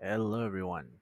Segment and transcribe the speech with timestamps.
[0.00, 0.98] Hello, everyone.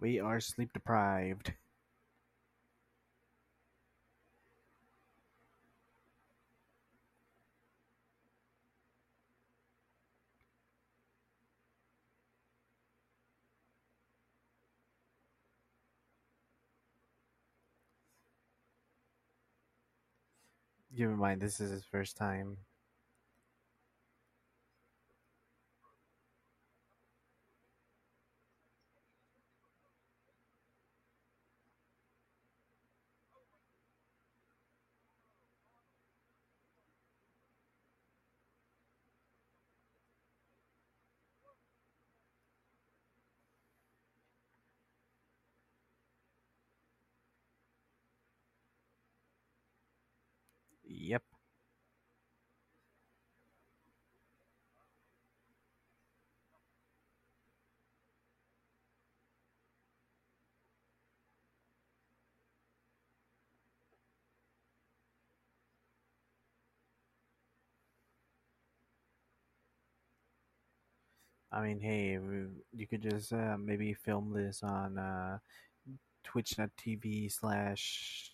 [0.00, 1.54] We are sleep deprived.
[20.92, 22.58] Keep in mind, this is his first time.
[50.84, 51.22] Yep.
[71.52, 72.18] I mean, hey,
[72.72, 75.38] you could just uh, maybe film this on uh,
[76.24, 78.30] twitch.tv slash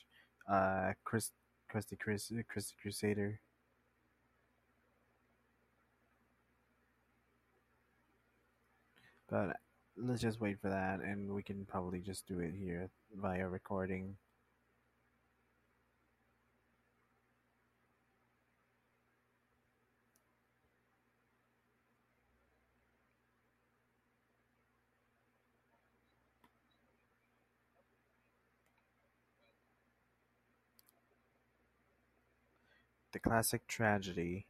[0.48, 1.32] uh, Chris,
[1.72, 3.40] Krusty Chris, Krusty Crusader.
[9.28, 9.56] But
[9.96, 12.88] let's just wait for that, and we can probably just do it here
[13.20, 14.16] via recording.
[33.18, 34.46] The classic tragedy.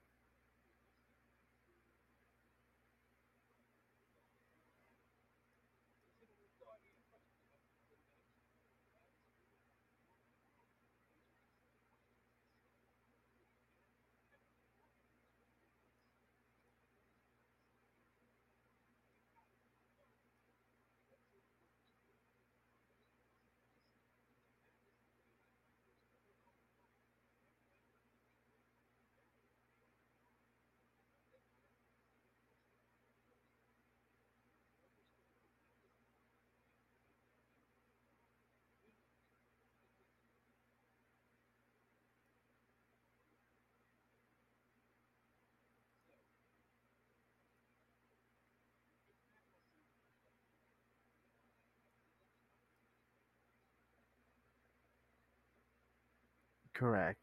[56.78, 57.20] Correct.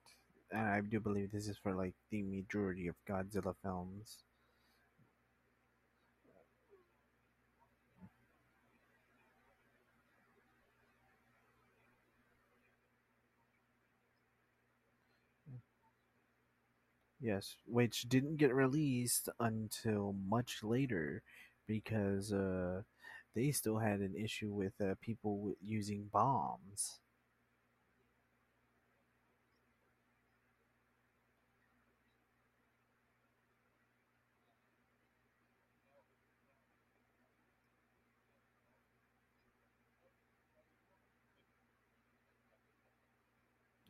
[0.51, 4.23] And I do believe this is for like the majority of Godzilla films.
[17.19, 21.23] Yes, which didn't get released until much later
[21.67, 22.83] because uh,
[23.33, 26.99] they still had an issue with uh, people w- using bombs.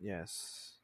[0.05, 0.77] Yes.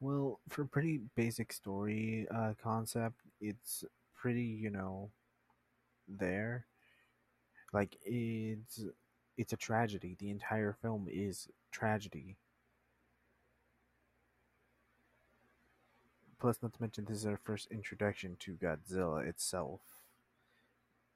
[0.00, 3.84] Well, for a pretty basic story uh, concept, it's
[4.14, 5.10] pretty, you know,
[6.08, 6.66] there.
[7.72, 8.80] Like it's
[9.36, 10.16] it's a tragedy.
[10.18, 12.36] The entire film is tragedy.
[16.38, 20.01] Plus, not to mention, this is our first introduction to Godzilla itself.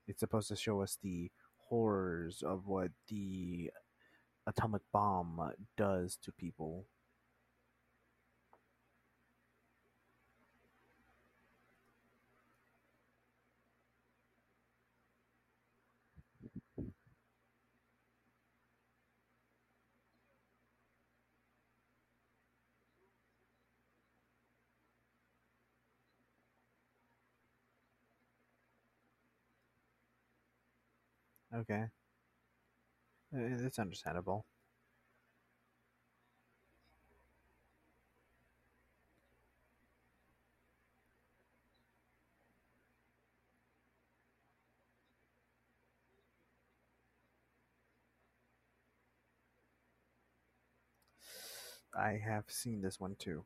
[0.06, 3.70] It's supposed to show us the horrors of what the
[4.46, 6.86] atomic bomb does to people.
[31.56, 31.86] Okay.
[33.32, 34.44] Uh, that's understandable.
[51.98, 53.44] I have seen this one too.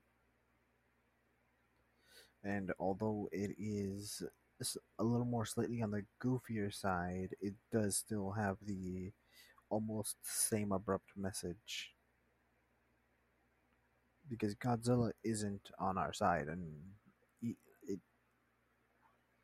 [2.45, 4.23] And although it is
[4.99, 9.13] a little more slightly on the goofier side, it does still have the
[9.71, 11.93] almost same abrupt message
[14.29, 16.65] because Godzilla isn't on our side, and
[17.43, 17.99] e- it,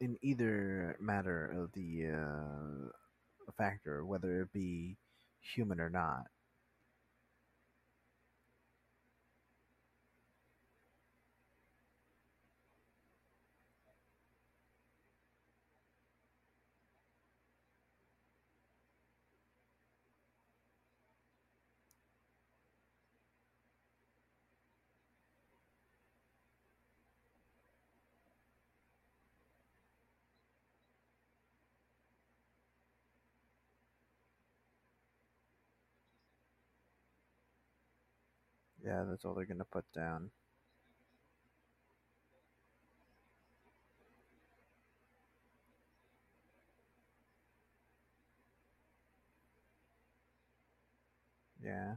[0.00, 4.96] in either matter of the uh, factor, whether it be
[5.40, 6.26] human or not.
[38.96, 40.30] Yeah, that's all they're gonna put down.
[51.62, 51.96] Yeah.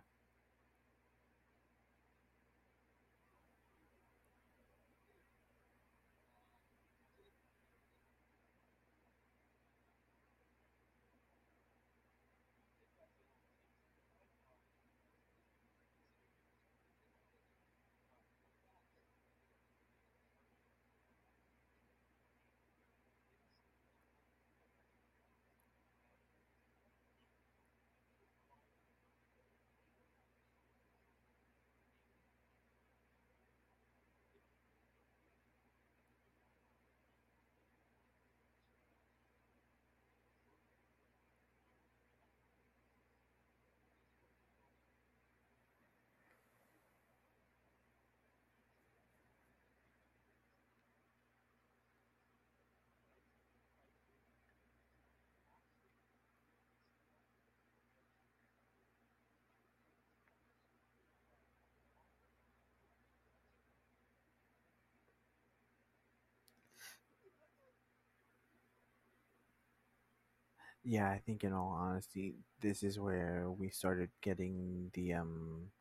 [70.83, 75.71] Yeah, I think in all honesty, this is where we started getting the um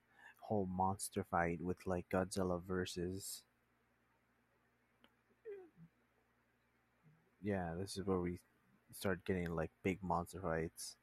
[0.40, 3.42] whole monster fight with like Godzilla versus
[7.42, 8.38] yeah, this is where we
[8.92, 10.96] start getting like big monster fights.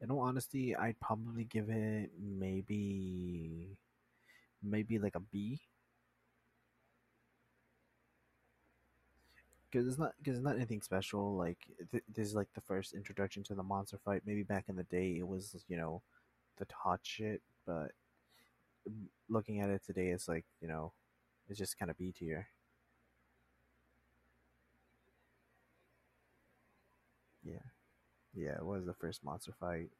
[0.00, 3.78] In all honesty, I'd probably give it maybe
[4.62, 5.60] maybe like a B
[9.74, 11.34] because it's not because it's not anything special.
[11.36, 11.58] Like
[11.90, 14.22] th- this is like the first introduction to the monster fight.
[14.24, 16.02] Maybe back in the day it was you know
[16.58, 17.90] the hot shit, but
[19.28, 20.92] looking at it today, it's like you know
[21.48, 22.48] it's just kind of B tier.
[27.42, 27.58] Yeah,
[28.34, 29.90] yeah, it was the first monster fight.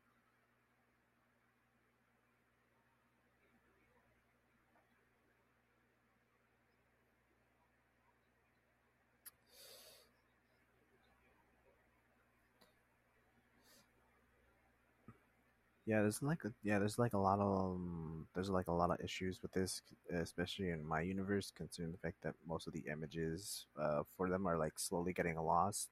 [15.87, 18.91] Yeah, there's like a, yeah, there's like a lot of um, there's like a lot
[18.91, 22.85] of issues with this, especially in my universe, considering the fact that most of the
[22.91, 25.91] images uh, for them are like slowly getting lost.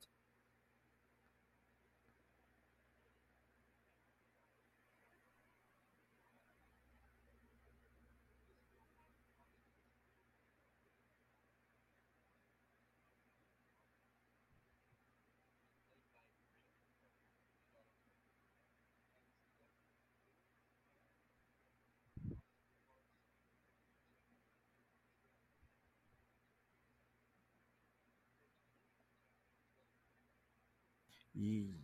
[31.43, 31.83] Ye-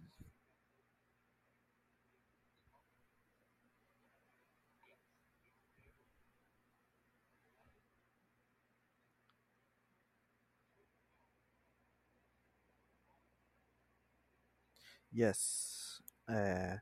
[15.13, 16.77] Yes, uh,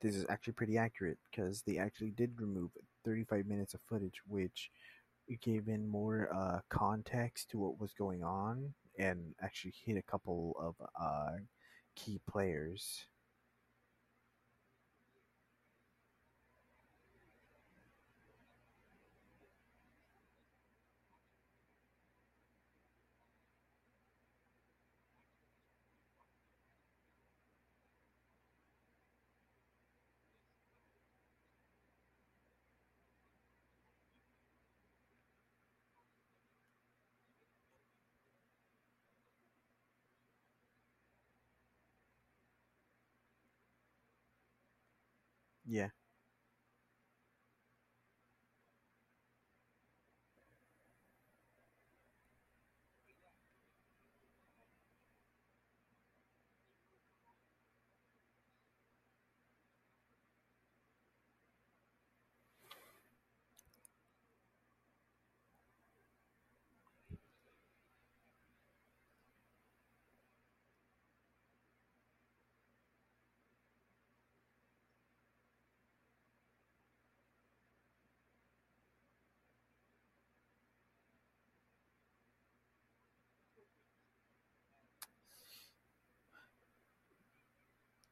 [0.00, 2.70] this is actually pretty accurate because they actually did remove
[3.04, 4.70] 35 minutes of footage, which
[5.42, 10.56] gave in more uh, context to what was going on and actually hit a couple
[10.60, 11.38] of uh,
[12.04, 13.04] key players.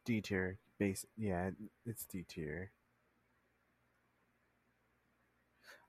[0.06, 1.04] D tier base.
[1.18, 1.50] Yeah,
[1.84, 2.72] it's D tier.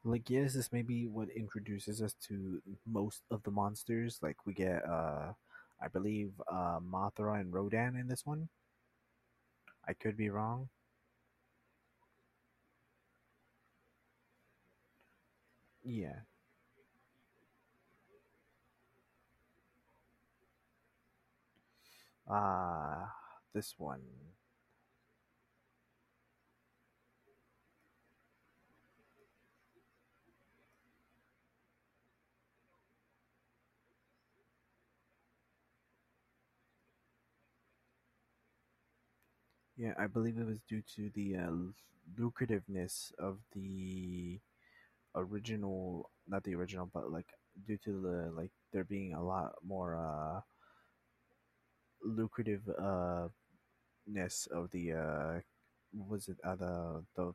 [0.03, 4.19] Like yes, this may be what introduces us to most of the monsters.
[4.21, 5.33] Like we get, uh,
[5.81, 8.49] I believe, uh, Mothra and Rodan in this one.
[9.87, 10.69] I could be wrong.
[15.83, 16.19] Yeah.
[22.29, 23.07] Uh
[23.53, 24.01] this one.
[39.77, 41.51] Yeah, I believe it was due to the uh,
[42.19, 44.39] lucrativeness of the
[45.15, 47.27] original, not the original, but like
[47.67, 50.41] due to the like there being a lot more uh
[52.03, 53.27] lucrative uh
[54.07, 55.39] ness of the uh
[55.93, 57.33] was it uh the the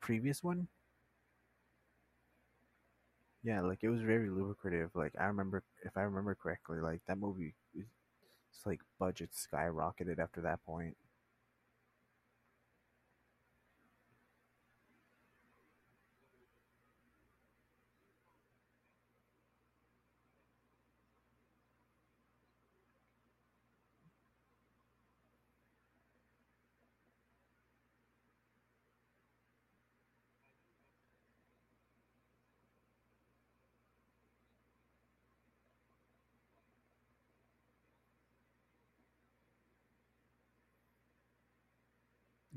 [0.00, 0.68] previous one?
[3.42, 4.90] Yeah, like it was very lucrative.
[4.94, 10.40] Like I remember, if I remember correctly, like that movie, it's like budget skyrocketed after
[10.42, 10.96] that point.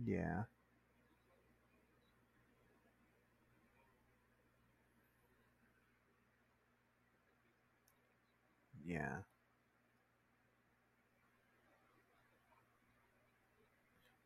[0.07, 0.45] Yeah,
[8.85, 9.19] yeah,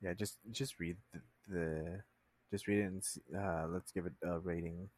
[0.01, 0.13] yeah.
[0.13, 2.01] Just just read the, the
[2.51, 4.89] just read it and see, uh, let's give it a rating.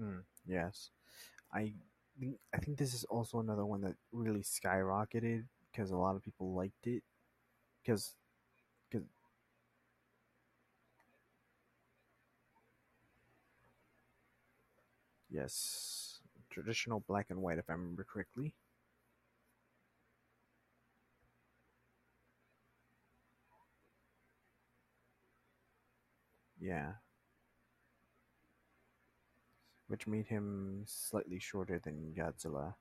[0.00, 0.90] Mm, yes,
[1.52, 1.74] I
[2.18, 6.24] think I think this is also another one that really skyrocketed because a lot of
[6.24, 7.02] people liked it.
[7.82, 8.14] Because
[8.90, 9.06] because
[15.30, 18.54] yes, traditional black and white, if I remember correctly.
[26.60, 26.92] Yeah,
[29.90, 32.74] which made him slightly shorter than Godzilla.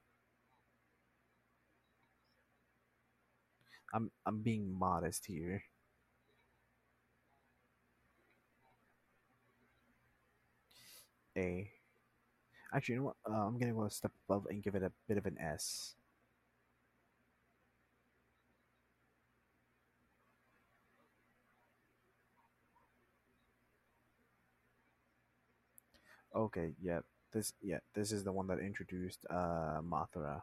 [3.92, 5.63] I'm I'm being modest here.
[11.36, 11.72] A.
[12.72, 13.16] Actually, you know what?
[13.28, 15.96] Uh, I'm gonna go a step above and give it a bit of an S.
[26.36, 27.00] Okay, yeah.
[27.32, 30.42] This yeah, this is the one that introduced uh Mothra.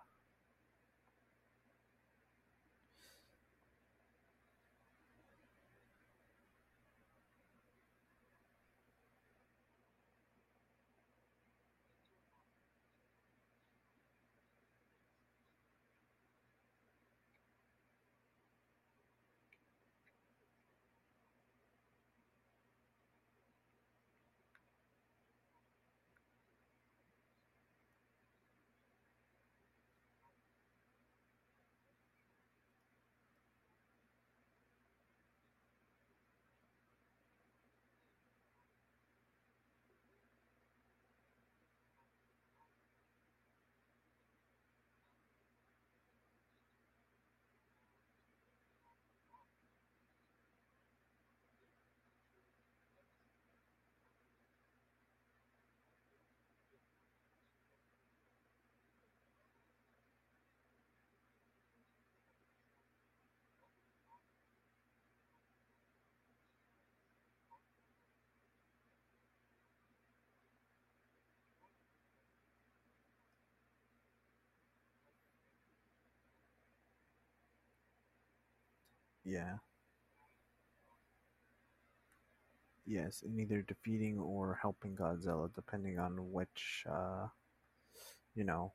[79.27, 79.59] Yeah.
[82.87, 87.29] Yes, in either defeating or helping Godzilla, depending on which, uh,
[88.35, 88.73] you know,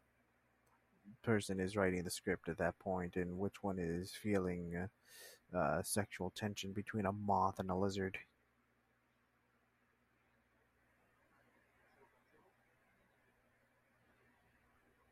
[1.24, 4.88] person is writing the script at that point and which one is feeling
[5.56, 8.18] uh, sexual tension between a moth and a lizard.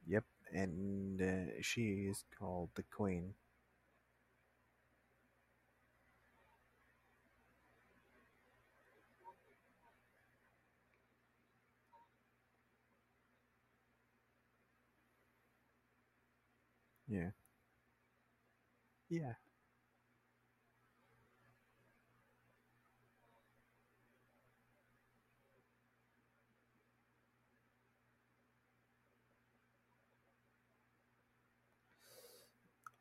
[0.08, 3.34] Yep, and uh, she is called the Queen.
[17.10, 17.32] Yeah.
[19.10, 19.34] Yeah.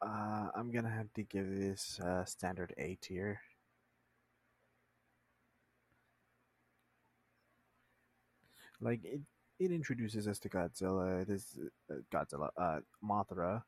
[0.01, 3.41] Uh, I'm gonna have to give this uh, standard A tier.
[8.81, 9.21] Like it,
[9.59, 11.27] it introduces us to Godzilla.
[11.27, 11.57] This
[11.91, 13.63] uh, Godzilla, uh, Mothra,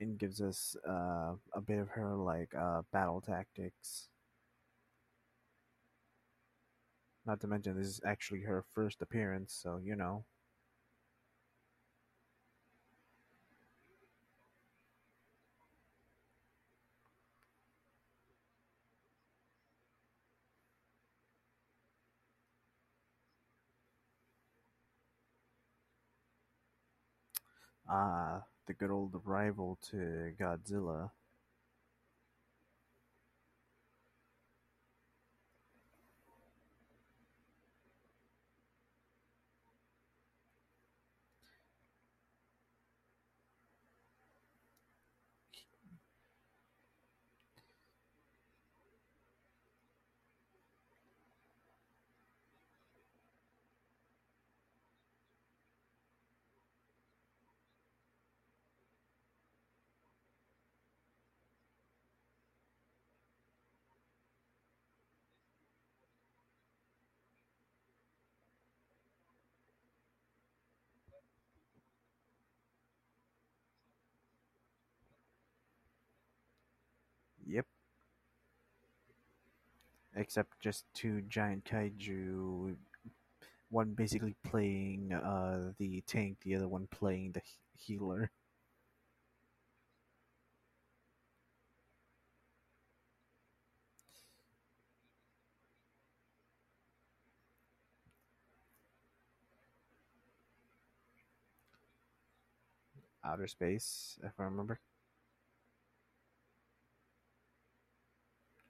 [0.00, 4.08] and gives us uh, a bit of her like uh, battle tactics.
[7.26, 10.24] Not to mention, this is actually her first appearance, so you know.
[27.88, 31.10] Ah, the good old rival to Godzilla.
[77.46, 77.66] Yep.
[80.18, 82.74] Except just two giant kaiju,
[83.70, 87.42] one basically playing uh, the tank, the other one playing the
[87.78, 88.30] healer.
[103.22, 104.80] Outer space, if I remember.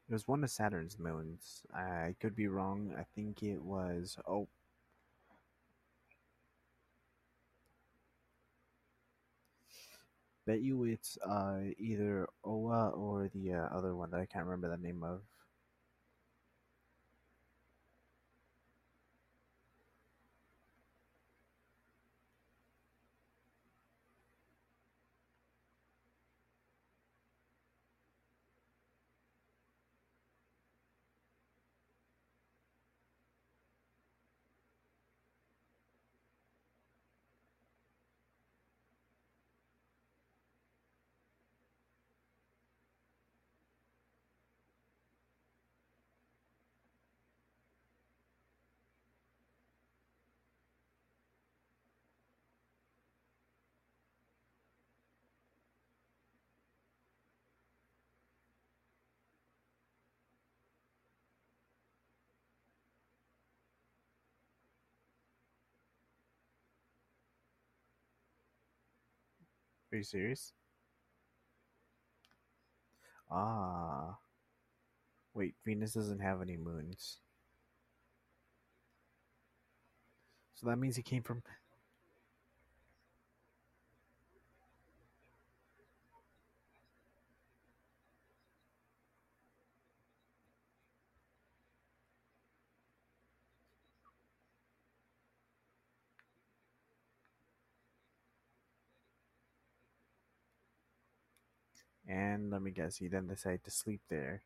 [0.09, 1.65] It was one of Saturn's moons.
[1.73, 2.93] I could be wrong.
[2.99, 4.19] I think it was.
[4.27, 4.49] Oh,
[10.47, 14.69] bet you it's uh, either Oa or the uh, other one that I can't remember
[14.69, 15.21] the name of.
[70.03, 70.53] Serious?
[73.31, 74.19] Ah,
[75.35, 75.55] wait.
[75.65, 77.21] Venus doesn't have any moons,
[80.55, 81.43] so that means he came from.
[102.17, 104.43] And let me guess, he then decided to sleep there.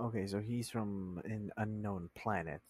[0.00, 2.60] Okay, so he's from an unknown planet.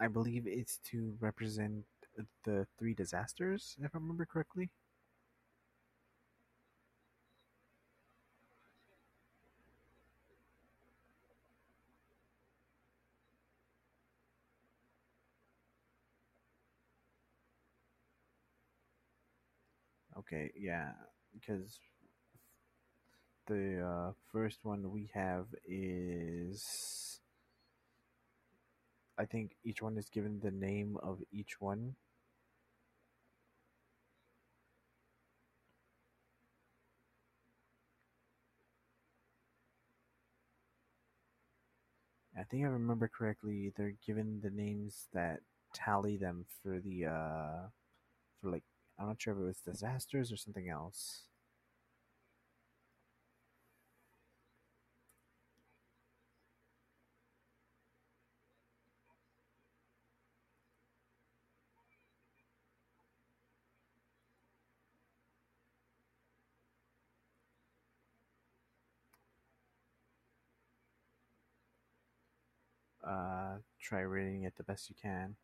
[0.00, 1.84] I believe it's to represent
[2.44, 4.70] the three disasters, if I remember correctly.
[20.16, 20.92] Okay, yeah,
[21.32, 21.78] because
[23.46, 26.64] the uh, first one we have is
[29.20, 31.94] I think each one is given the name of each one.
[42.38, 43.72] I think I remember correctly.
[43.76, 45.40] They're given the names that
[45.74, 47.68] tally them for the uh
[48.40, 48.64] for like
[48.98, 51.29] I'm not sure if it was disasters or something else.
[73.10, 75.34] Uh, try reading it the best you can.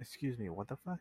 [0.00, 0.98] Excuse me, what the fuck?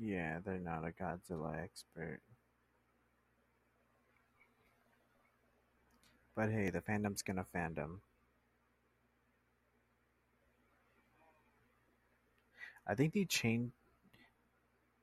[0.00, 2.20] Yeah, they're not a Godzilla expert.
[6.34, 8.00] But hey, the fandom's gonna fandom.
[12.86, 13.72] I think they changed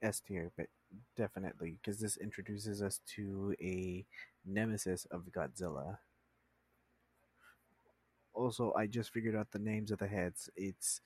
[0.02, 0.68] S tier, but
[1.16, 4.06] definitely because this introduces us to a
[4.46, 6.00] nemesis of Godzilla.
[8.34, 10.50] Also, I just figured out the names of the heads.
[10.56, 11.02] It's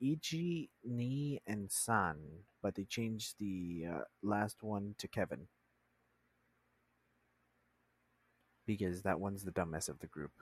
[0.00, 2.16] Ichi, Ni, and San,
[2.62, 5.48] but they changed the uh, last one to Kevin
[8.66, 10.32] because that one's the dumbest of the group.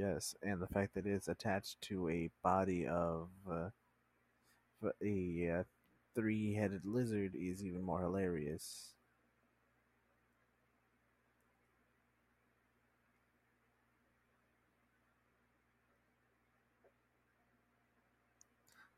[0.00, 3.68] Yes, and the fact that it's attached to a body of uh,
[5.02, 5.62] a uh,
[6.14, 8.92] three-headed lizard is even more hilarious.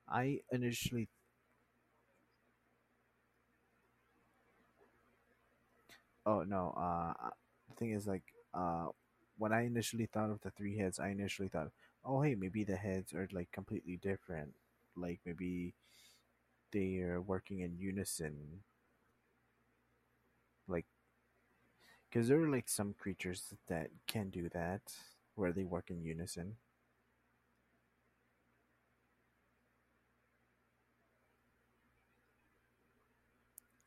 [0.08, 1.08] I initially,
[6.26, 7.30] oh no, uh,
[7.68, 8.22] the thing is like,
[8.54, 8.86] uh,
[9.38, 11.70] when I initially thought of the three heads, I initially thought,
[12.04, 14.54] oh hey, maybe the heads are like completely different,
[14.96, 15.74] like maybe
[16.72, 18.62] they're working in unison,
[20.68, 20.86] like
[22.08, 24.82] because there are like some creatures that can do that
[25.34, 26.56] where they work in unison.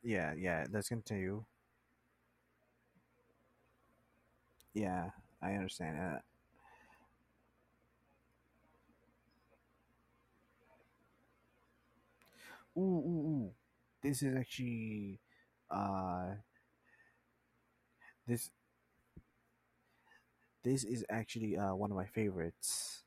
[0.02, 1.44] Yeah, yeah, let's continue.
[4.74, 5.10] Yeah,
[5.42, 5.98] I understand.
[5.98, 6.18] Uh,
[12.76, 13.50] ooh, ooh, ooh.
[14.02, 15.20] This is actually,
[15.70, 16.34] uh,
[18.26, 18.50] this
[20.62, 23.04] this is actually uh one of my favorites.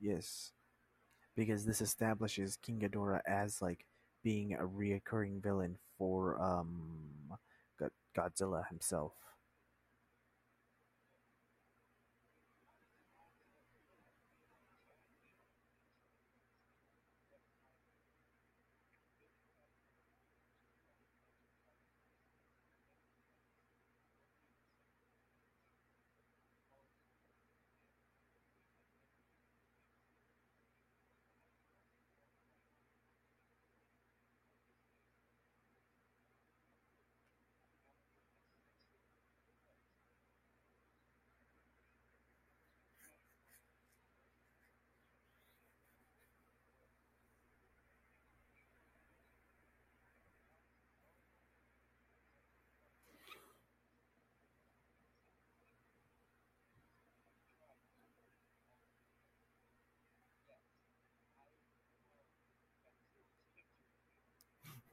[0.00, 0.52] Yes,
[1.36, 3.86] because this establishes King Ghidorah as like
[4.24, 6.98] being a reoccurring villain for um
[8.14, 9.12] Godzilla himself.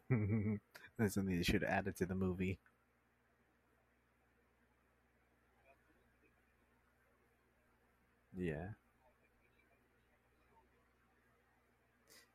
[0.97, 2.59] That's something they should add it to the movie.
[8.35, 8.69] Yeah,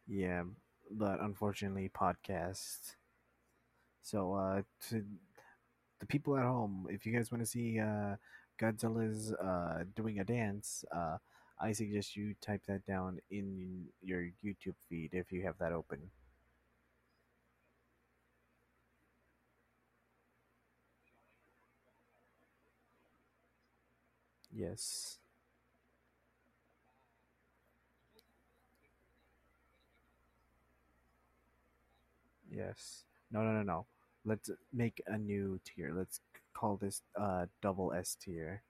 [0.06, 0.44] yeah,
[0.90, 2.94] but unfortunately, podcast.
[4.02, 5.04] So, uh, to
[6.00, 8.16] the people at home, if you guys want to see uh,
[8.60, 11.18] Godzilla's uh, doing a dance, uh,
[11.60, 16.10] I suggest you type that down in your YouTube feed if you have that open.
[24.54, 25.18] Yes,
[32.50, 33.04] yes.
[33.30, 33.86] No, no, no, no.
[34.24, 35.92] Let's make a new tier.
[35.96, 36.20] Let's
[36.54, 38.62] call this uh, double S tier.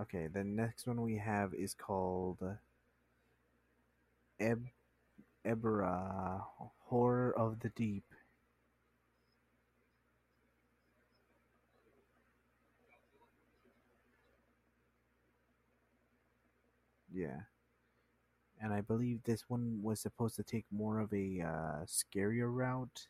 [0.00, 2.42] Okay, the next one we have is called
[4.40, 4.66] Eb
[5.46, 6.44] Ebirah
[6.80, 8.09] Horror of the Deep.
[17.12, 17.40] Yeah.
[18.60, 23.08] And I believe this one was supposed to take more of a uh, scarier route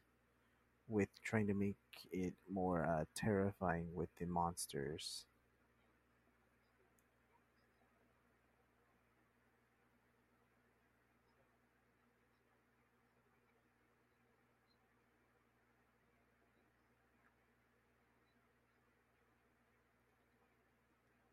[0.88, 1.76] with trying to make
[2.12, 5.26] it more uh, terrifying with the monsters.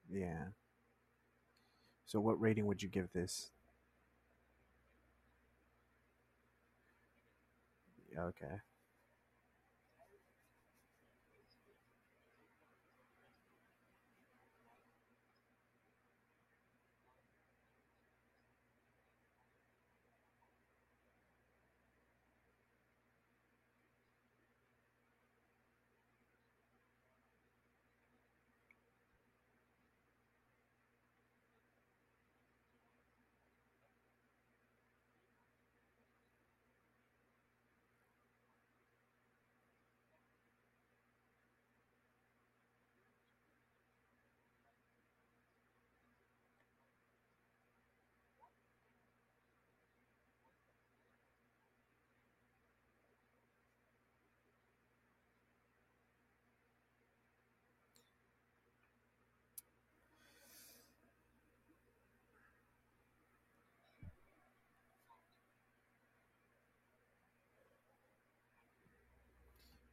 [0.10, 0.48] Yeah.
[2.08, 3.52] So what rating would you give this?
[8.18, 8.58] Okay.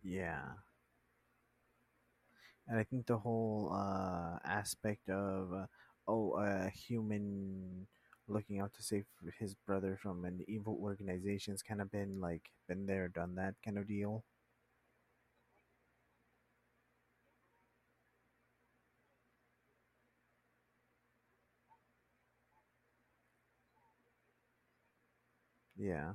[0.04, 0.54] Yeah.
[2.68, 5.66] And I think the whole uh, aspect of uh,
[6.08, 7.86] oh a human
[8.26, 9.04] looking out to save
[9.38, 13.78] his brother from an evil organization's kind of been like been there done that kind
[13.78, 14.24] of deal.
[25.76, 26.14] Yeah.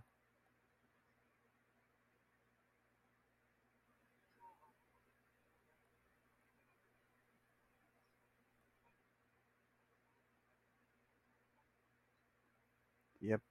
[13.22, 13.42] Yep.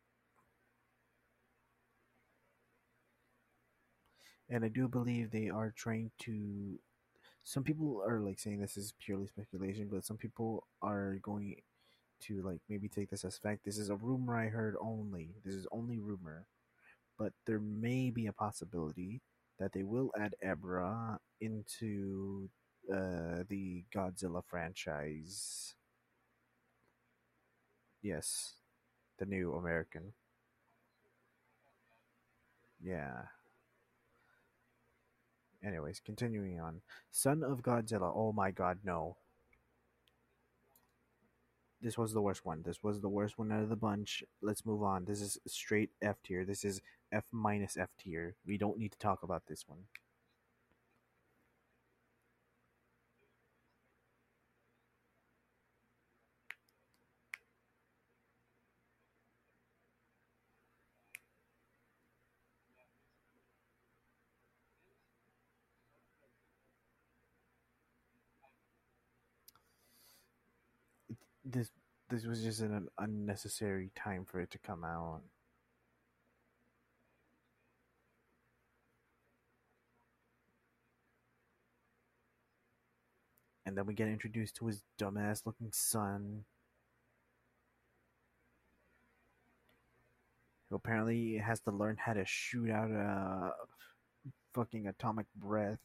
[4.50, 6.78] And I do believe they are trying to.
[7.44, 11.56] Some people are like saying this is purely speculation, but some people are going
[12.22, 13.64] to like maybe take this as fact.
[13.64, 15.30] This is a rumor I heard only.
[15.44, 16.46] This is only rumor,
[17.18, 19.22] but there may be a possibility
[19.58, 22.50] that they will add Ebirah into
[22.92, 25.74] uh, the Godzilla franchise.
[28.02, 28.54] Yes,
[29.18, 30.14] the new American.
[32.80, 33.26] Yeah.
[35.68, 36.80] Anyways, continuing on.
[37.10, 38.10] Son of Godzilla.
[38.14, 39.18] Oh my god, no.
[41.82, 42.62] This was the worst one.
[42.62, 44.24] This was the worst one out of the bunch.
[44.40, 45.04] Let's move on.
[45.04, 46.46] This is straight F tier.
[46.46, 46.80] This is
[47.12, 48.34] F minus F tier.
[48.46, 49.80] We don't need to talk about this one.
[71.10, 71.68] It,
[72.08, 75.22] this was just an unnecessary time for it to come out.
[83.66, 86.44] And then we get introduced to his dumbass looking son.
[90.68, 93.52] who apparently has to learn how to shoot out a
[94.54, 95.78] fucking atomic breath.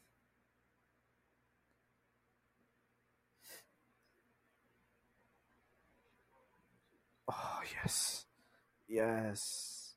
[7.30, 8.26] Oh yes,
[8.88, 9.96] yes.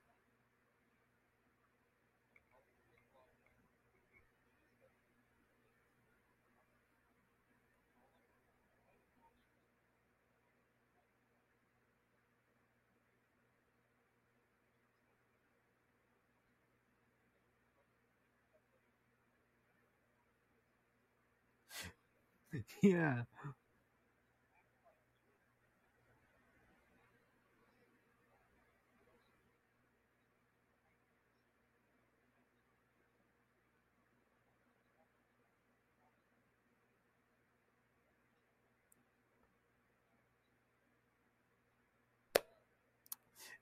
[22.82, 23.22] yeah.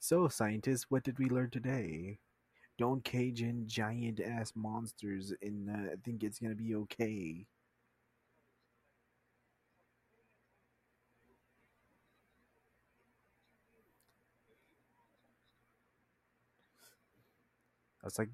[0.04, 2.18] So, scientists, what did we learn today?
[2.78, 7.46] Don't cage in giant ass monsters and uh, think it's gonna be okay.
[18.02, 18.28] That's like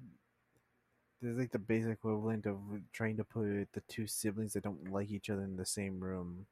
[1.21, 2.57] this is like the basic equivalent of
[2.91, 6.47] trying to put the two siblings that don't like each other in the same room.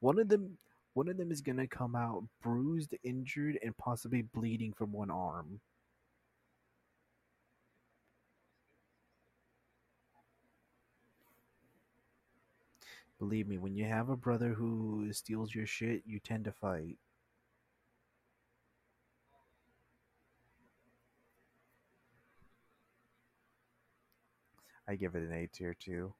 [0.00, 0.58] One of them
[0.94, 5.60] one of them is gonna come out bruised, injured, and possibly bleeding from one arm.
[13.18, 16.98] Believe me, when you have a brother who steals your shit, you tend to fight.
[24.88, 26.12] I give it an A tier too.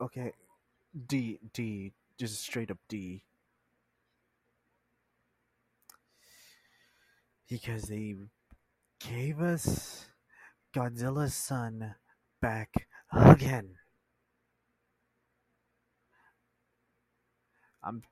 [0.00, 0.32] Okay,
[1.06, 3.24] D D just straight up D
[7.48, 8.14] because they
[9.00, 10.06] gave us
[10.74, 11.94] Godzilla's son
[12.40, 13.76] back again.
[17.82, 18.02] I'm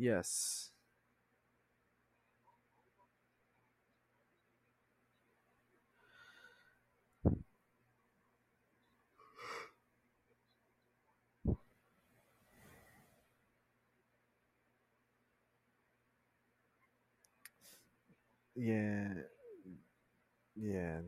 [0.00, 0.70] yes.
[18.54, 19.14] Yeah,
[20.56, 21.00] yeah.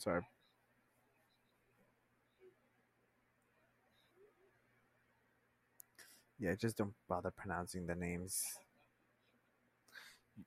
[0.00, 0.22] Sorry.
[6.40, 8.42] Yeah, just don't bother pronouncing the names.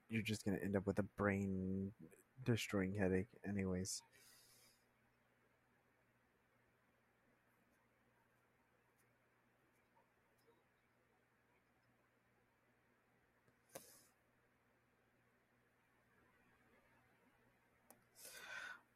[0.09, 1.91] You're just gonna end up with a brain
[2.45, 4.01] destroying headache, anyways.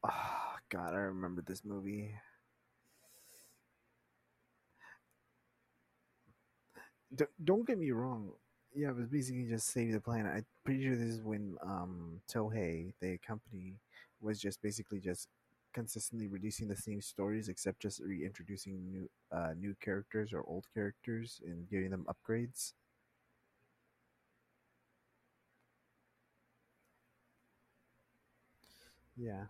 [0.04, 0.37] Oh,
[0.70, 2.16] God, I remember this movie.
[7.16, 8.32] D- don't get me wrong.
[8.76, 10.32] Yeah, it was basically just save the planet.
[10.36, 13.76] I'm pretty sure this is when um Toho, the company,
[14.22, 15.28] was just basically just
[15.74, 21.42] consistently releasing the same stories, except just reintroducing new uh new characters or old characters
[21.46, 22.74] and giving them upgrades.
[29.18, 29.46] Yeah.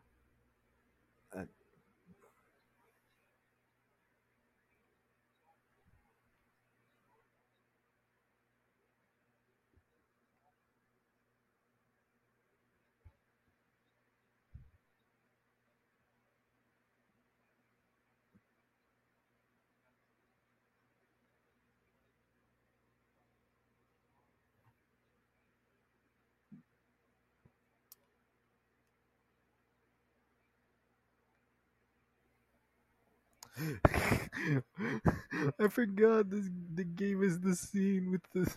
[35.59, 36.45] I forgot this.
[36.75, 38.51] The game is the scene with the.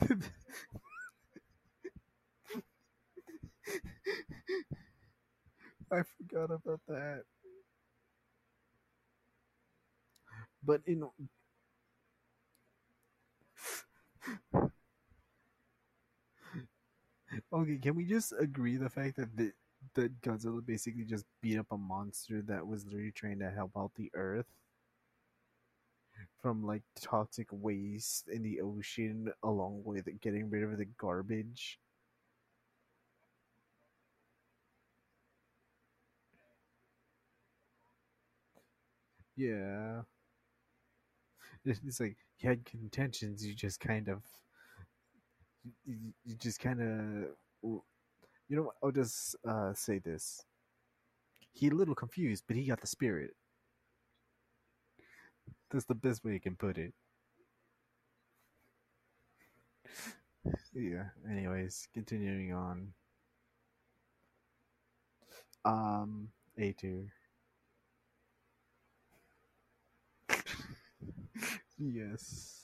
[5.90, 7.24] I forgot about that.
[10.62, 11.02] But in
[17.52, 19.52] okay, can we just agree the fact that the
[19.98, 23.90] that Godzilla basically just beat up a monster that was literally trying to help out
[23.96, 24.46] the Earth
[26.40, 31.78] from like toxic waste in the ocean, along with getting rid of the garbage.
[39.36, 40.02] Yeah,
[41.64, 43.46] it's like you had contentions.
[43.46, 44.22] You just kind of,
[45.84, 46.80] you, you just kind
[47.62, 47.80] of,
[48.48, 48.62] you know.
[48.64, 50.44] what, I'll just uh, say this:
[51.52, 53.36] he a little confused, but he got the spirit.
[55.70, 56.92] That's the best way you can put it.
[60.72, 61.10] Yeah.
[61.30, 62.92] Anyways, continuing on.
[65.64, 67.12] Um, A tier.
[71.78, 72.57] Yes.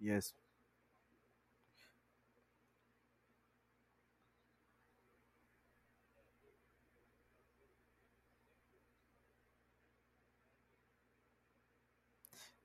[0.00, 0.32] Yes.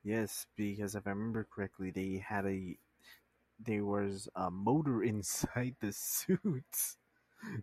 [0.03, 2.77] Yes, because if I remember correctly, they had a
[3.59, 6.97] there was a motor inside the suits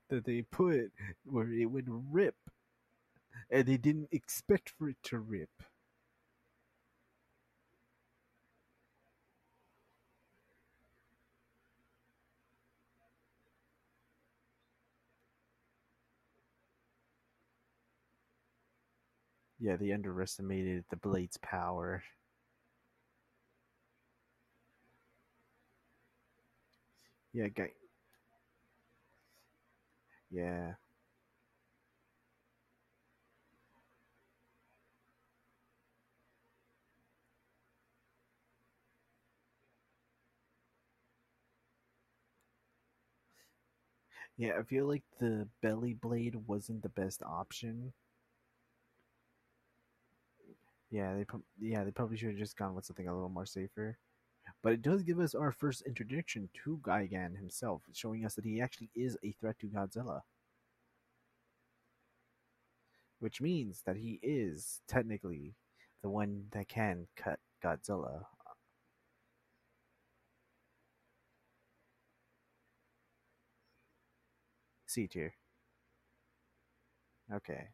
[0.09, 0.93] that they put
[1.25, 2.37] where it would rip,
[3.51, 5.51] and they didn't expect for it to rip.
[19.61, 22.03] Yeah, they underestimated the blade's power.
[27.33, 27.71] Yeah, guy.
[30.31, 30.75] Yeah,
[44.37, 44.53] yeah.
[44.59, 47.93] I feel like the belly blade wasn't the best option.
[50.91, 51.25] Yeah, they
[51.59, 53.99] yeah they probably should have just gone with something a little more safer.
[54.63, 58.61] But it does give us our first introduction to Gigan himself, showing us that he
[58.61, 60.23] actually is a threat to Godzilla,
[63.19, 65.55] which means that he is technically
[66.03, 68.25] the one that can cut Godzilla.
[74.87, 75.35] C tier.
[77.33, 77.71] Okay.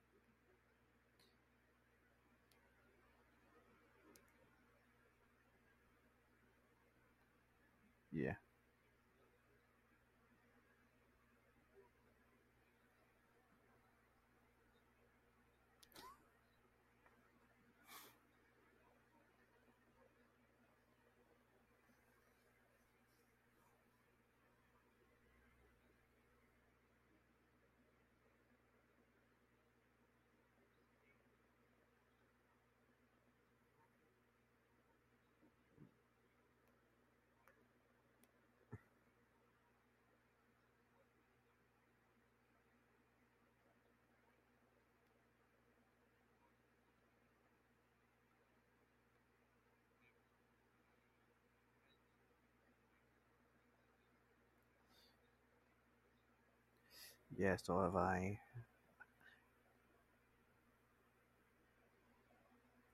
[57.37, 58.41] Yeah, so have I.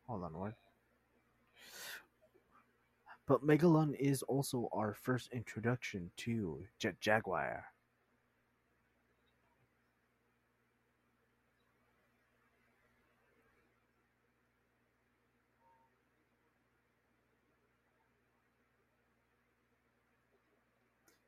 [0.06, 0.54] Hold on, what?
[3.26, 7.64] But Megalon is also our first introduction to Jet Jaguar.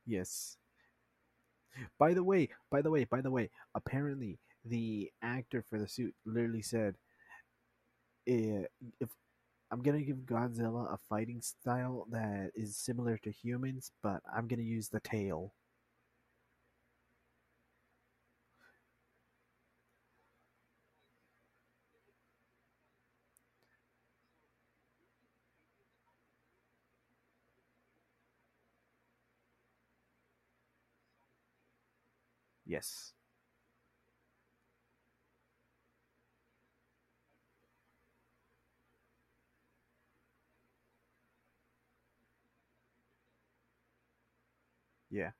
[0.05, 0.57] Yes.
[1.97, 6.15] By the way, by the way, by the way, apparently the actor for the suit
[6.25, 6.95] literally said,
[8.27, 8.65] "Eh,
[8.99, 9.09] "If
[9.71, 14.63] I'm gonna give Godzilla a fighting style that is similar to humans, but I'm gonna
[14.63, 15.53] use the tail."
[32.75, 33.13] Yes.
[45.09, 45.31] Yeah.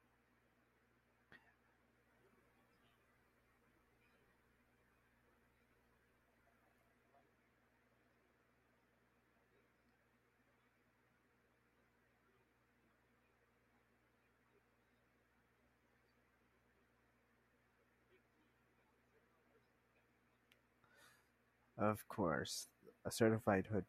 [21.78, 22.68] Of course,
[23.06, 23.86] a certified hood,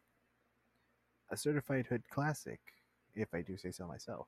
[1.30, 2.61] a certified hood classic,
[3.14, 4.26] if I do say so myself.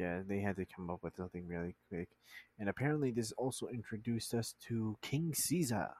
[0.00, 2.08] Yeah, they had to come up with something really quick,
[2.58, 5.90] and apparently this also introduced us to King Caesar.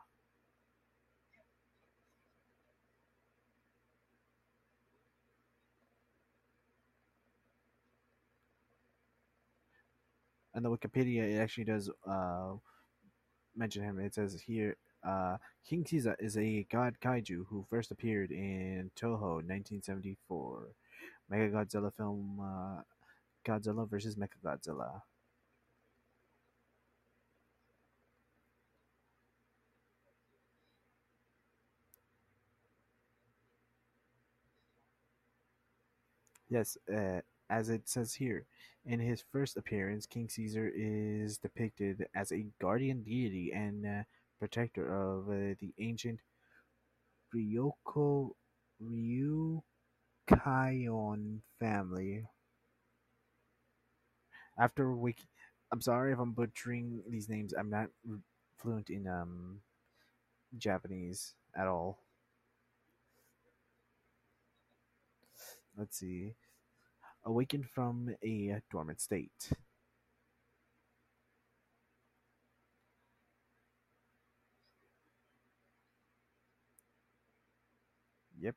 [10.54, 12.54] And the Wikipedia, it actually does uh,
[13.54, 14.00] mention him.
[14.00, 14.76] It says here,
[15.06, 15.36] uh,
[15.68, 20.68] King Caesar is a god kaiju who first appeared in Toho 1974
[21.28, 22.80] Mega Godzilla film uh,
[23.44, 24.16] Godzilla vs.
[24.16, 25.02] Mechagodzilla.
[36.50, 38.46] Yes, uh, as it says here,
[38.84, 44.02] in his first appearance, King Caesar is depicted as a guardian deity and uh,
[44.38, 46.20] protector of uh, the ancient
[47.34, 48.36] Ryoko
[48.80, 49.62] Ryukyuan
[51.58, 52.26] family.
[54.60, 55.24] After wiki,
[55.72, 57.54] I'm sorry if I'm butchering these names.
[57.58, 57.88] I'm not
[58.58, 59.60] fluent in um
[60.58, 61.98] Japanese at all.
[65.76, 66.34] Let's see.
[67.24, 69.50] Awakened from a dormant state.
[78.40, 78.56] Yep.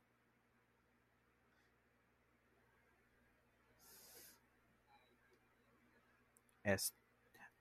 [6.66, 6.91] S.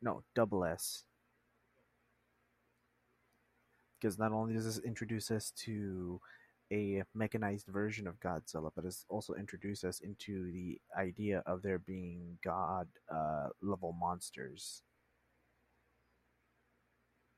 [0.00, 1.05] No, double S.
[4.00, 6.20] Because not only does this introduce us to
[6.72, 11.78] a mechanized version of Godzilla, but it's also introduced us into the idea of there
[11.78, 14.82] being god uh, level monsters.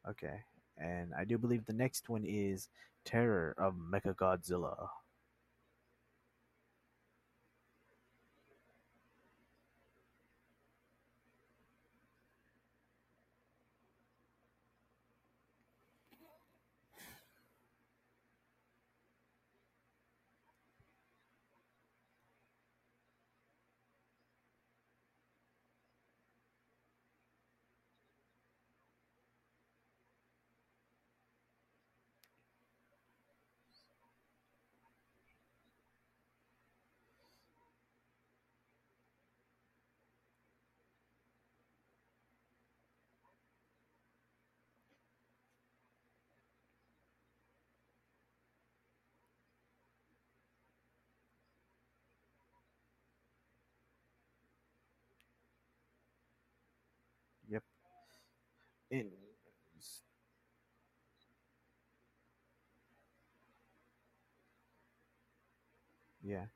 [0.08, 0.40] Okay.
[0.78, 2.68] And I do believe the next one is
[3.04, 4.88] Terror of Mechagodzilla.
[66.22, 66.46] yeah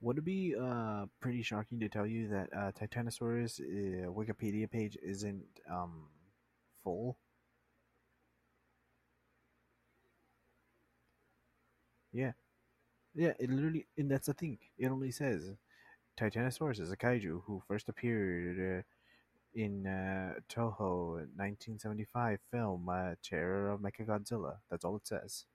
[0.00, 4.96] Would it be uh, pretty shocking to tell you that uh, Titanosaurus uh, Wikipedia page
[5.02, 6.08] isn't um,
[6.82, 7.18] full?
[12.12, 12.32] Yeah,
[13.14, 13.34] yeah.
[13.40, 14.58] It literally, and that's the thing.
[14.78, 15.52] It only says
[16.20, 18.82] Titanosaurus is a kaiju who first appeared uh,
[19.54, 24.56] in uh, Toho 1975 film uh, Terror of Mechagodzilla.
[24.70, 25.46] That's all it says.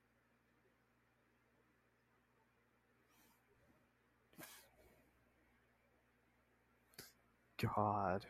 [7.62, 8.26] God.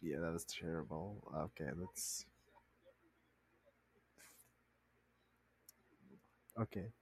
[0.00, 1.16] Yeah, that was terrible.
[1.36, 2.24] Okay, let's.
[6.60, 6.92] Okay.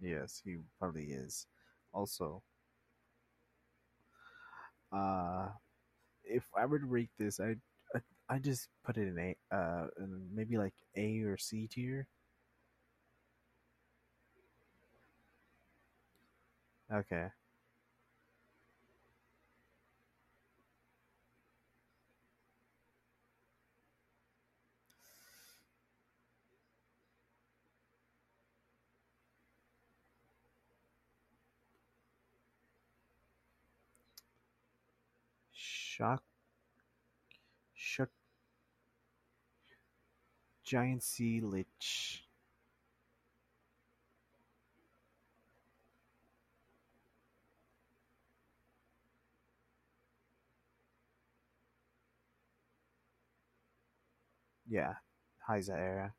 [0.00, 1.46] Yes, he probably is.
[1.92, 2.42] Also,
[4.92, 5.48] uh,
[6.24, 7.56] if I were to rate this, I
[7.96, 12.08] I I just put it in a uh in maybe like A or C tier.
[16.92, 17.28] Okay.
[35.96, 36.22] Shock
[37.74, 38.10] Shock
[40.62, 42.22] Giant Sea Lich.
[54.68, 54.96] Yeah,
[55.48, 56.12] Heisei era.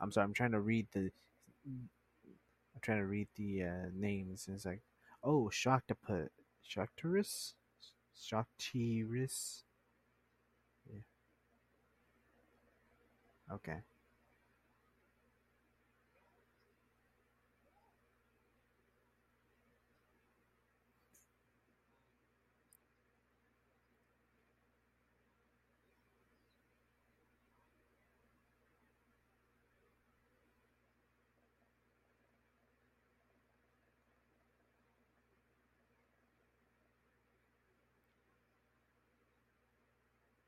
[0.00, 1.10] I'm sorry, I'm trying to read the
[1.66, 1.90] I'm
[2.80, 4.46] trying to read the uh, names.
[4.46, 4.80] And it's like,
[5.22, 6.30] oh, Shocktopus,
[6.70, 7.54] Shockterus,
[8.16, 9.64] Shocktiris.
[10.86, 11.00] Yeah.
[13.50, 13.80] Okay.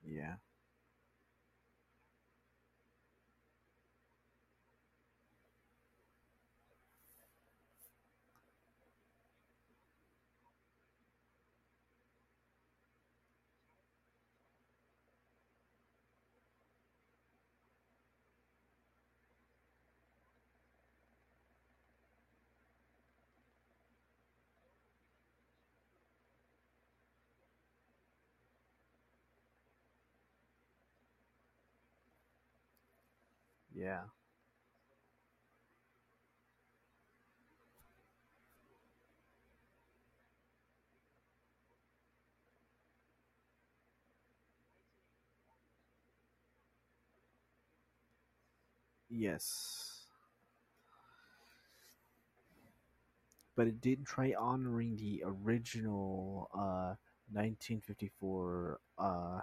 [0.04, 0.36] Yeah.
[33.82, 34.04] Yeah.
[49.10, 50.08] Yes.
[53.56, 56.94] But it did try honoring the original uh
[57.30, 59.40] 1954 uh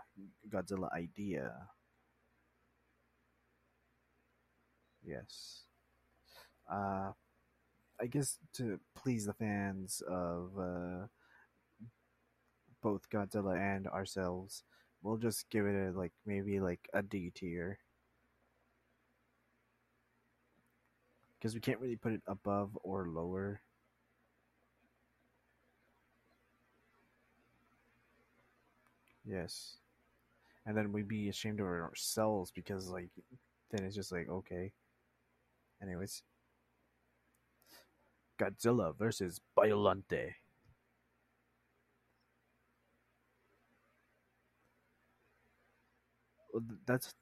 [0.49, 1.69] Godzilla idea.
[5.09, 5.63] Yes.
[6.71, 7.11] Uh
[8.01, 11.07] I guess to please the fans of uh
[12.81, 14.63] both Godzilla and ourselves,
[15.01, 17.79] we'll just give it a like maybe like a D tier
[21.37, 23.61] because we can't really put it above or lower.
[29.25, 29.77] Yes,
[30.65, 33.09] and then we'd be ashamed of ourselves because like
[33.71, 34.73] then it's just like okay.
[35.81, 36.23] Anyways,
[38.39, 40.33] Godzilla versus Biolante.
[46.85, 47.13] That's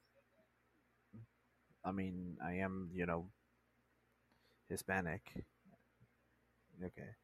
[1.83, 3.29] I mean I am you know
[4.69, 5.21] Hispanic.
[6.83, 7.15] Okay.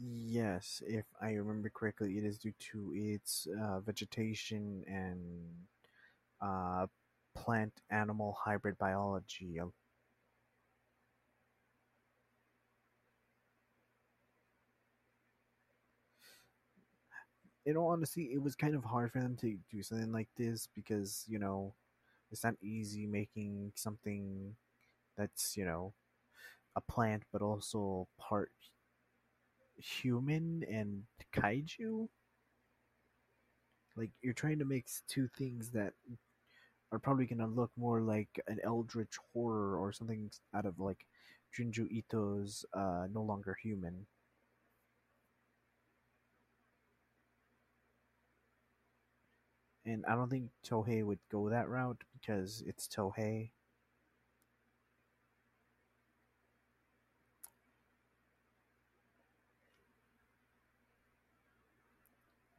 [0.00, 5.66] Yes, if I remember correctly, it is due to its uh, vegetation and
[6.40, 6.86] uh,
[7.34, 9.60] plant animal hybrid biology.
[17.66, 20.68] In all honesty, it was kind of hard for them to do something like this
[20.74, 21.74] because, you know,
[22.30, 24.56] it's not easy making something
[25.16, 25.94] that's, you know,
[26.76, 28.52] a plant but also part
[29.78, 32.08] human and kaiju.
[33.96, 35.92] Like, you're trying to mix two things that
[36.92, 41.06] are probably gonna look more like an eldritch horror or something out of like
[41.56, 44.06] Junji Ito's uh, No Longer Human.
[49.84, 53.50] And I don't think Toho would go that route because it's Toho.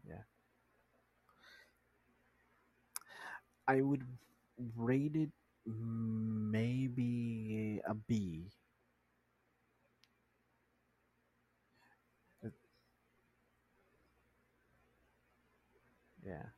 [0.08, 0.24] Yeah.
[3.70, 4.04] I would
[4.76, 5.30] rate it
[5.66, 8.50] maybe a B.
[12.46, 12.50] Uh,
[16.26, 16.50] Yeah.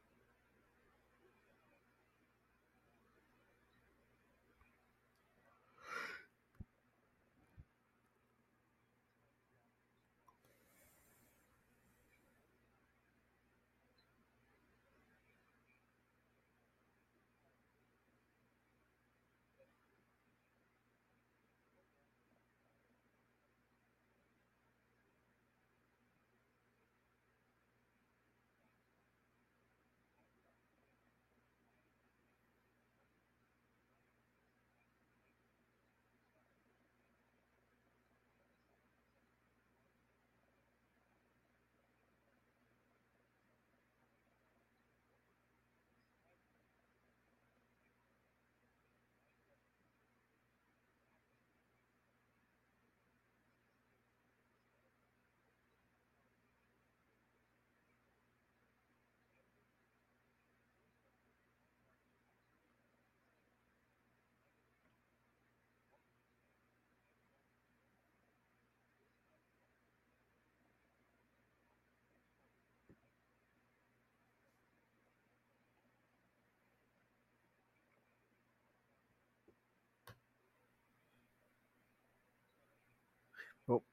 [83.67, 83.83] Well,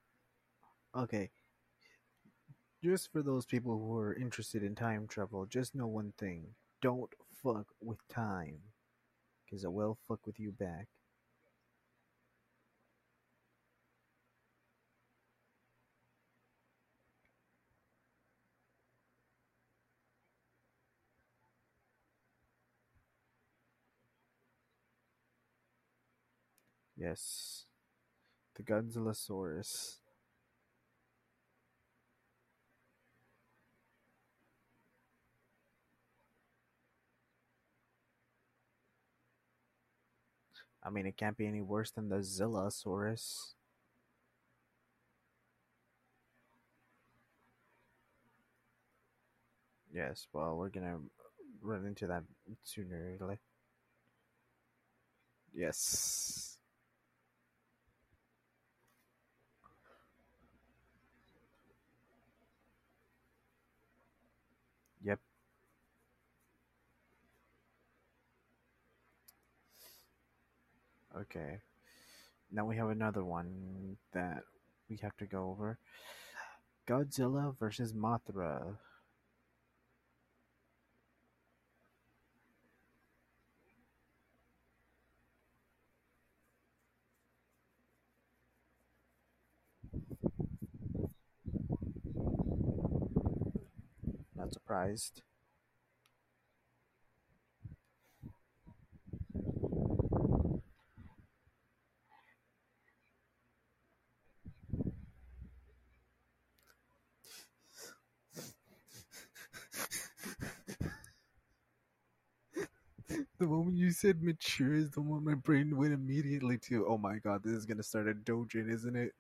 [0.98, 1.30] okay.
[2.82, 7.14] Just for those people who are interested in time travel, just know one thing: don't
[7.40, 8.72] fuck with time,
[9.44, 10.88] because it will fuck with you back.
[26.96, 27.64] Yes,
[28.56, 29.98] the Godzillasaurus.
[40.88, 43.52] I mean, it can't be any worse than the Zillosaurus.
[49.92, 50.98] Yes, well, we're gonna
[51.60, 52.24] run into that
[52.64, 53.40] sooner or later.
[55.52, 56.58] Yes.
[65.02, 65.20] Yep.
[71.20, 71.58] Okay.
[72.52, 74.44] Now we have another one that
[74.88, 75.78] we have to go over.
[76.86, 78.76] Godzilla versus Mothra.
[94.36, 95.22] Not surprised.
[113.38, 116.86] The moment you said mature is the one my brain went immediately to.
[116.86, 119.14] Oh my god, this is gonna start a dojin, isn't it?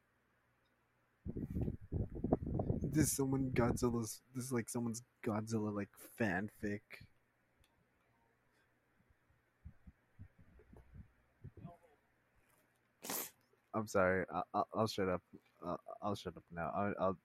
[2.82, 4.20] This someone Godzilla's.
[4.34, 6.80] This is like someone's Godzilla like fanfic.
[13.74, 14.24] I'm sorry.
[14.32, 15.22] I'll, I'll, I'll shut up.
[15.64, 16.70] I'll, I'll shut up now.
[16.74, 17.18] I'll, I'll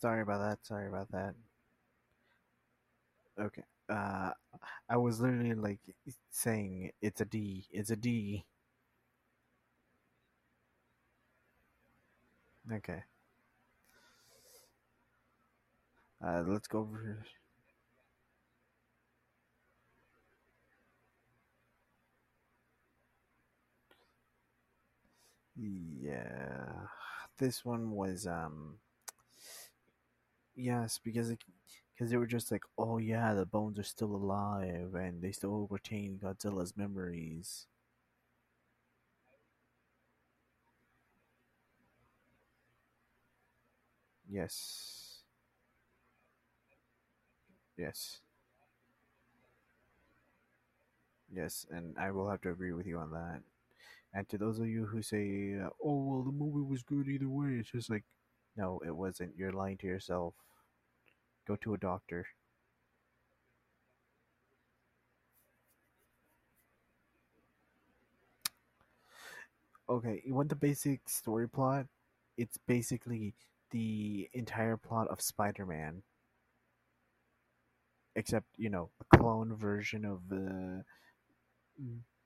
[0.00, 0.66] Sorry about that.
[0.66, 1.34] Sorry about that.
[3.38, 3.62] Okay.
[3.88, 4.30] Uh,
[4.88, 5.80] I was literally like
[6.30, 7.66] saying it's a D.
[7.72, 8.44] It's a D.
[12.72, 13.02] Okay.
[16.24, 16.98] Uh, let's go over.
[17.02, 17.24] here.
[25.56, 26.86] Yeah,
[27.38, 28.78] this one was um
[30.56, 31.42] yes because it
[31.94, 35.66] because they were just like oh yeah the bones are still alive and they still
[35.70, 37.66] retain Godzilla's memories.
[44.30, 45.20] Yes,
[47.76, 48.20] yes,
[51.32, 53.42] yes, and I will have to agree with you on that.
[54.14, 57.54] And to those of you who say, "Oh well, the movie was good either way,"
[57.60, 58.04] it's just like,
[58.56, 59.36] no, it wasn't.
[59.36, 60.34] You're lying to yourself.
[61.46, 62.26] Go to a doctor.
[69.88, 71.86] Okay, you want the basic story plot?
[72.36, 73.34] It's basically
[73.70, 76.02] the entire plot of Spider-Man,
[78.14, 80.82] except you know a clone version of uh,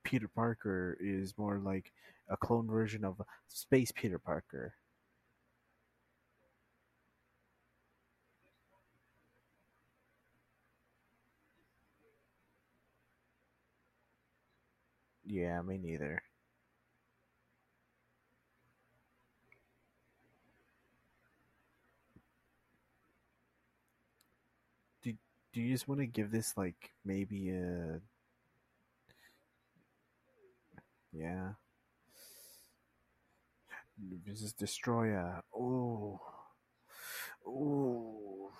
[0.05, 1.93] Peter Parker is more like
[2.29, 4.75] a clone version of Space Peter Parker.
[15.35, 16.23] Yeah, me neither.
[25.03, 25.13] Do
[25.53, 28.01] Do you just want to give this like maybe a
[31.13, 31.55] yeah?
[34.27, 35.43] This is Destoroyah.
[35.55, 36.21] Oh,
[37.47, 38.51] oh.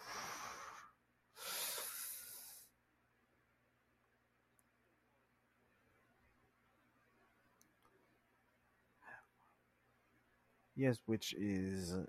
[10.77, 12.07] Yes, which is uh,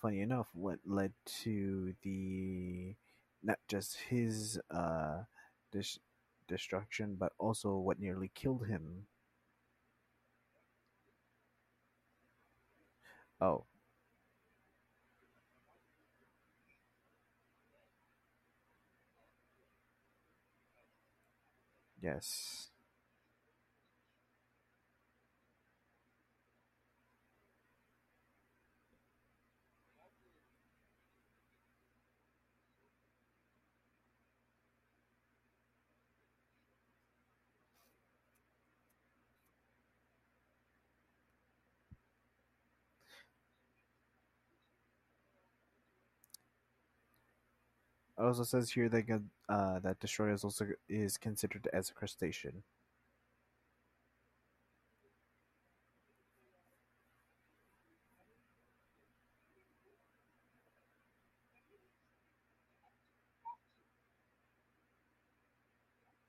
[0.00, 2.94] funny enough what led to the
[3.42, 5.24] not just his uh
[5.72, 5.98] dis-
[6.48, 9.06] destruction, but also what nearly killed him.
[13.40, 13.64] Oh,
[22.02, 22.69] yes,
[48.20, 49.02] also says here that
[49.48, 52.62] uh that Destoroyah is also is considered as a crustacean.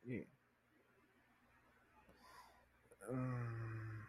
[0.06, 0.24] Yeah.
[3.10, 4.08] Um,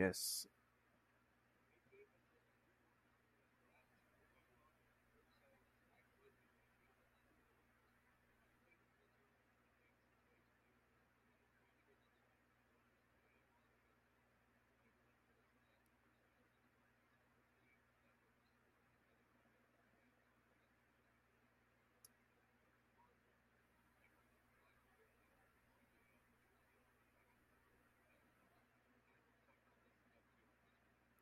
[0.00, 0.46] yes,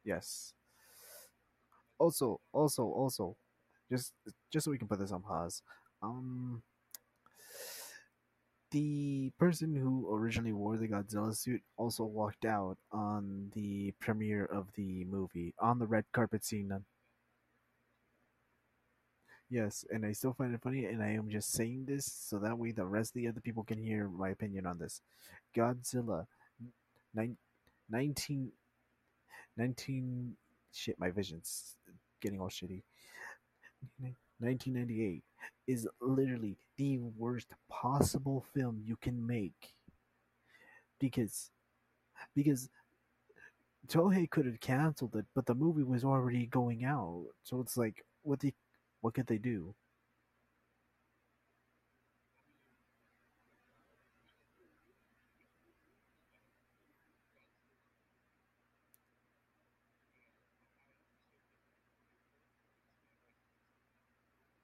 [0.09, 0.55] yes.
[1.99, 3.37] Also, also, also,
[3.91, 4.13] just
[4.53, 5.63] just so we can put this on pause.
[6.03, 6.63] Um,
[8.71, 14.69] the person who originally wore the Godzilla suit also walked out on the premiere of
[14.75, 16.71] the movie on the red carpet scene.
[19.51, 22.59] Yes, and I still find it funny, and I am just saying this so that
[22.59, 25.01] way the rest of the other people can hear my opinion on this.
[25.57, 26.27] Godzilla
[27.15, 27.39] Nin-
[27.89, 28.53] 19,
[29.59, 30.35] 19
[30.73, 31.77] shit my vision's
[32.23, 32.83] getting all shitty
[34.41, 35.23] 1998
[35.67, 39.75] is literally the worst possible film you can make
[41.01, 41.51] because
[42.35, 42.69] because
[43.89, 47.27] Toho could have canceled it, but the movie was already going out.
[47.43, 48.53] So it's like, what the,
[49.01, 49.75] what could they do?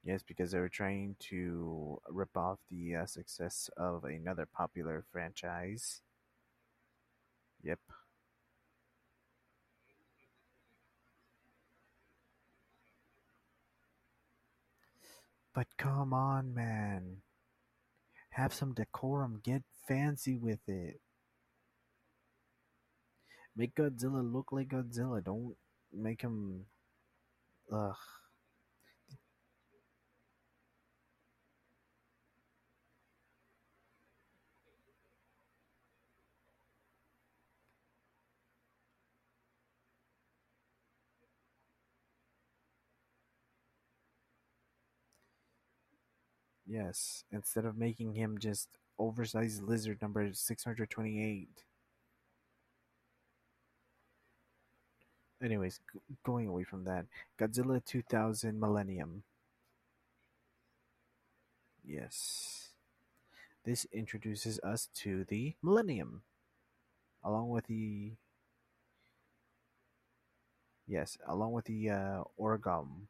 [0.04, 6.02] Yes, because they were trying to rip off the uh, success of another popular franchise.
[7.62, 7.78] Yep.
[15.54, 17.22] But come on, man.
[18.30, 19.40] Have some decorum.
[19.42, 21.00] Get fancy with it.
[23.56, 25.24] Make Godzilla look like Godzilla.
[25.24, 25.54] Don't
[25.92, 26.66] make him.
[27.72, 27.94] Ugh.
[46.66, 51.64] Yes, instead of making him just oversized lizard number 628.
[55.42, 57.06] Anyways, g- going away from that,
[57.38, 59.22] Godzilla 2000 Millennium.
[61.84, 62.70] Yes.
[63.64, 66.22] This introduces us to the Millennium,
[67.24, 68.12] along with the
[70.86, 73.08] yes, along with the uh, Origam.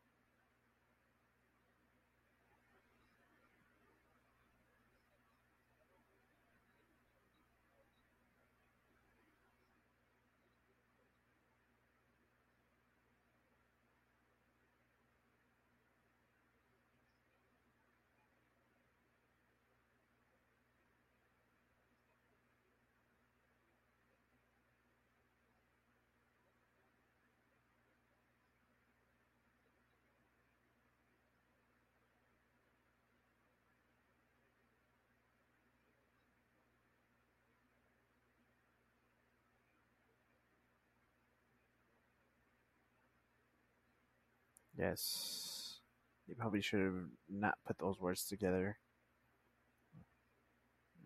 [44.78, 45.80] Yes.
[46.26, 48.78] You probably should have not put those words together.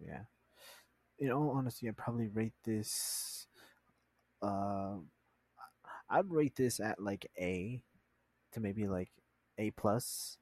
[0.00, 0.22] Yeah.
[1.18, 3.46] In all honesty, I'd probably rate this.
[4.40, 4.96] Uh,
[6.08, 7.82] I'd rate this at like A
[8.52, 9.10] to maybe like
[9.58, 10.38] A plus.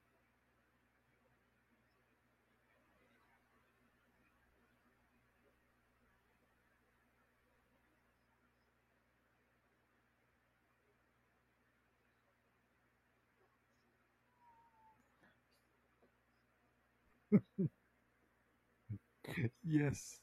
[19.65, 20.21] Yes.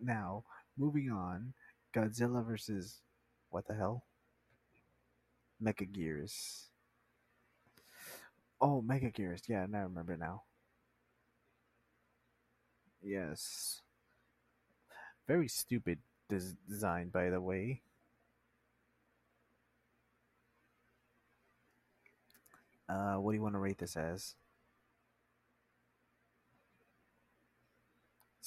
[0.00, 0.44] Now,
[0.76, 1.54] moving on,
[1.94, 3.02] Godzilla versus
[3.50, 4.04] what the hell?
[5.60, 6.70] Mecha Gears.
[8.60, 9.48] Oh, Megaguirus.
[9.48, 10.44] Yeah, now I remember now.
[13.02, 13.82] Yes.
[15.26, 15.98] Very stupid
[16.28, 17.82] des- design, by the way.
[22.88, 24.34] Uh, what do you want to rate this as?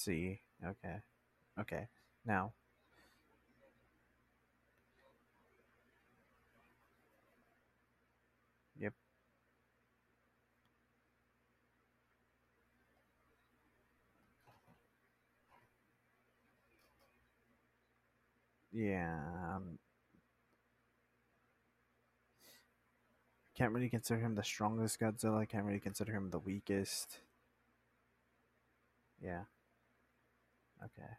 [0.04, 0.42] C.
[0.66, 0.98] Okay.
[1.60, 1.88] Okay.
[2.26, 2.54] Now,
[8.80, 8.94] yep.
[18.72, 19.20] Yeah.
[19.56, 19.78] Um,
[23.56, 25.48] can't really consider him the strongest Godzilla.
[25.48, 27.20] Can't really consider him the weakest.
[29.22, 29.44] Yeah.
[30.86, 31.10] Okay.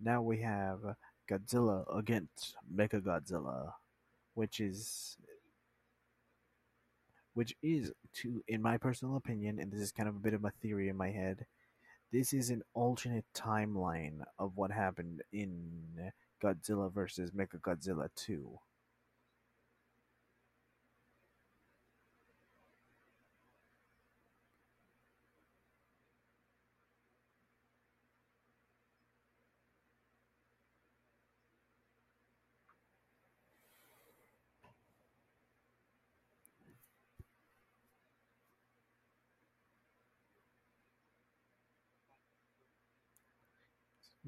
[0.00, 0.80] Now we have
[1.28, 3.72] Godzilla against Mechagodzilla,
[4.34, 5.16] which is
[7.34, 10.44] which is to in my personal opinion, and this is kind of a bit of
[10.44, 11.46] a theory in my head,
[12.12, 16.12] this is an alternate timeline of what happened in
[16.42, 18.58] Godzilla versus Mechagodzilla 2.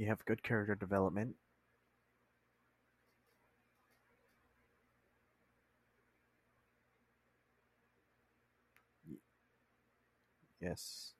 [0.00, 1.34] You have good character development.
[10.58, 11.12] Yes.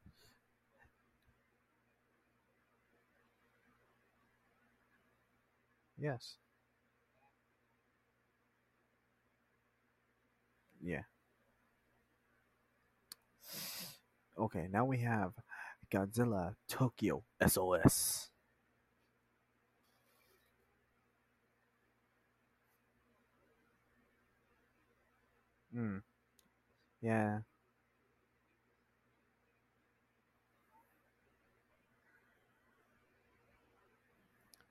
[5.99, 6.39] Yes.
[10.83, 11.03] Yeah.
[14.39, 15.33] Okay, now we have
[15.93, 18.30] Godzilla Tokyo SOS.
[25.75, 26.03] Mm,
[27.03, 27.41] yeah,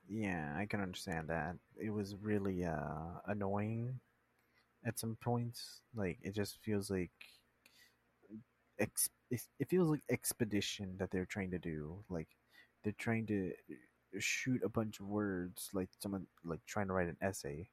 [0.08, 1.56] yeah, I can understand that.
[1.80, 4.00] It was really uh annoying
[4.86, 5.82] at some points.
[5.94, 7.12] Like it just feels like
[8.78, 12.02] ex- it feels like expedition that they're trying to do.
[12.08, 12.28] Like
[12.82, 13.52] they're trying to
[14.18, 17.68] shoot a bunch of words like someone like trying to write an essay.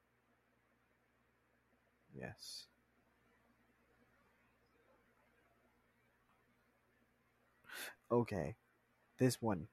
[2.14, 2.68] Yes.
[8.12, 8.56] Okay.
[9.20, 9.68] This one.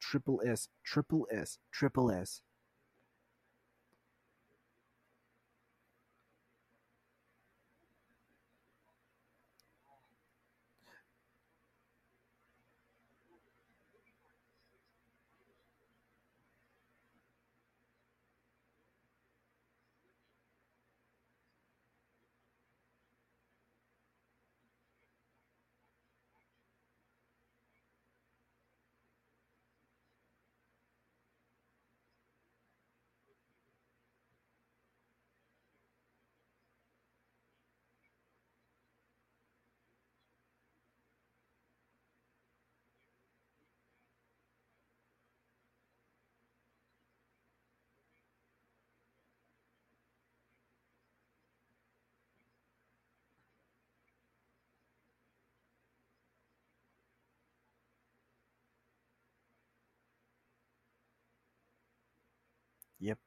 [0.00, 2.42] Triple S, triple S, triple S.
[63.02, 63.18] Yep.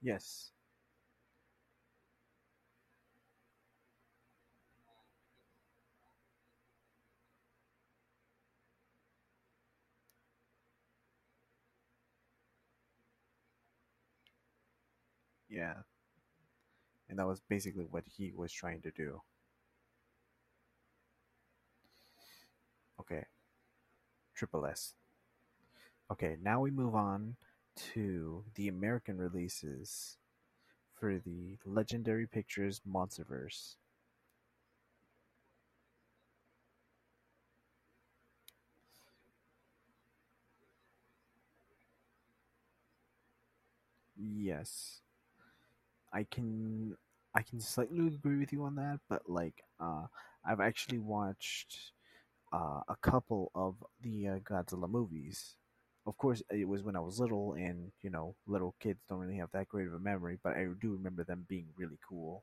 [0.00, 0.50] Yes.
[15.48, 15.82] Yeah.
[17.08, 19.20] And that was basically what he was trying to do.
[23.00, 23.24] Okay.
[24.34, 24.94] Triple S.
[26.10, 27.36] Okay, now we move on
[27.94, 30.18] to the American releases
[30.94, 33.76] for the Legendary Pictures Monsterverse.
[44.18, 45.00] Yes.
[46.12, 46.96] I can
[47.34, 50.06] I can slightly agree with you on that, but like uh
[50.44, 51.92] I've actually watched
[52.52, 55.56] uh, a couple of the uh, Godzilla movies.
[56.08, 59.36] Of course, it was when I was little, and you know, little kids don't really
[59.36, 62.42] have that great of a memory, but I do remember them being really cool.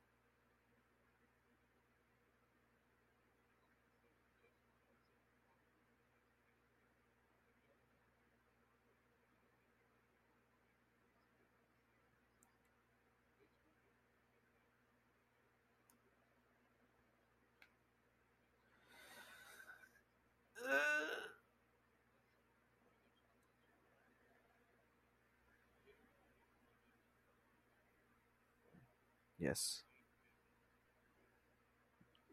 [29.55, 29.83] yes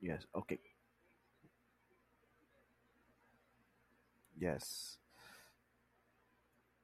[0.00, 0.58] yes okay
[4.38, 4.98] yes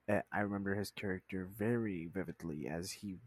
[0.09, 3.19] eh, i remember his character very vividly as he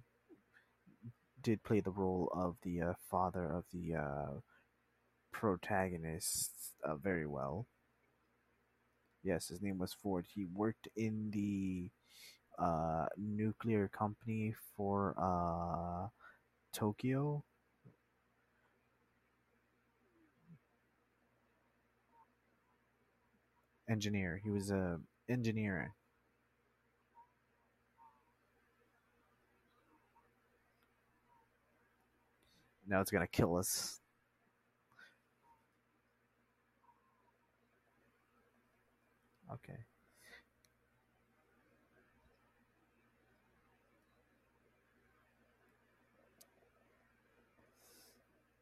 [1.41, 4.39] did play the role of the uh, father of the uh,
[5.31, 6.51] protagonist
[6.83, 7.67] uh, very well.
[9.23, 10.25] Yes, his name was Ford.
[10.33, 11.89] He worked in the
[12.63, 16.09] uh, nuclear company for uh,
[16.73, 17.43] Tokyo.
[23.89, 24.39] Engineer.
[24.43, 24.99] He was a
[25.29, 25.93] engineer.
[32.87, 33.99] Now it's gonna kill us.
[39.53, 39.90] Okay.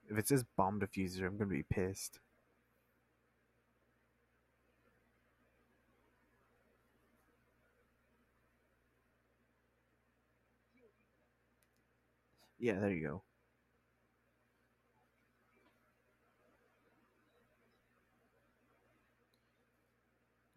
[0.10, 2.20] If it says bomb diffuser, I'm gonna be pissed.
[12.60, 13.24] Yeah, there you go.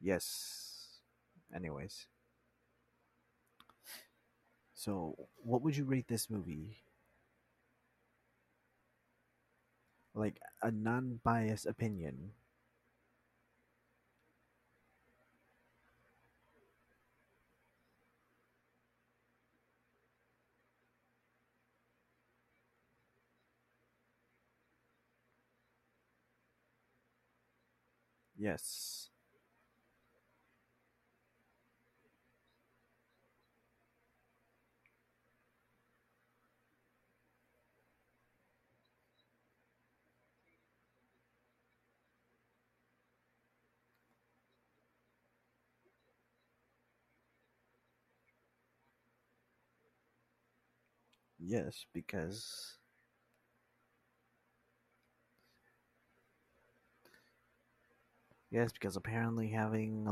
[0.01, 0.99] Yes.
[1.55, 2.09] Anyways.
[4.75, 6.83] So, what would you rate this movie?
[10.15, 12.33] Like a non-biased opinion.
[28.37, 29.12] Yes.
[51.53, 52.79] Yes, because
[58.51, 60.07] yes, because apparently having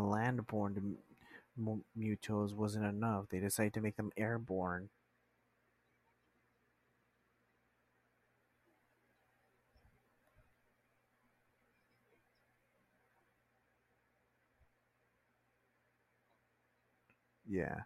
[1.58, 3.26] m- Mutos wasn't enough.
[3.28, 4.90] They decided to make them airborne.
[17.46, 17.82] Yeah,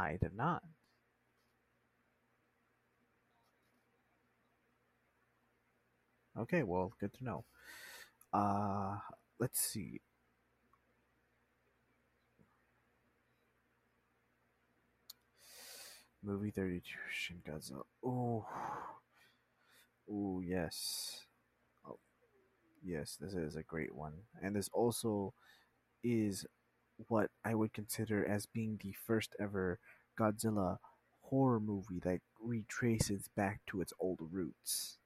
[0.00, 0.62] I did not.
[6.38, 7.44] Okay, well, good to know.
[8.32, 8.96] Uh,
[9.38, 10.00] let's see.
[16.22, 16.82] Movie 32
[17.12, 17.82] Shin Godzilla.
[18.04, 18.46] Oh,
[20.10, 21.26] oh, yes.
[21.86, 21.98] Oh,
[22.82, 24.14] yes, this is a great one.
[24.42, 25.34] And this also
[26.02, 26.46] is
[27.08, 29.78] what I would consider as being the first ever
[30.18, 30.78] Godzilla
[31.22, 34.98] horror movie that retraces back to its old roots.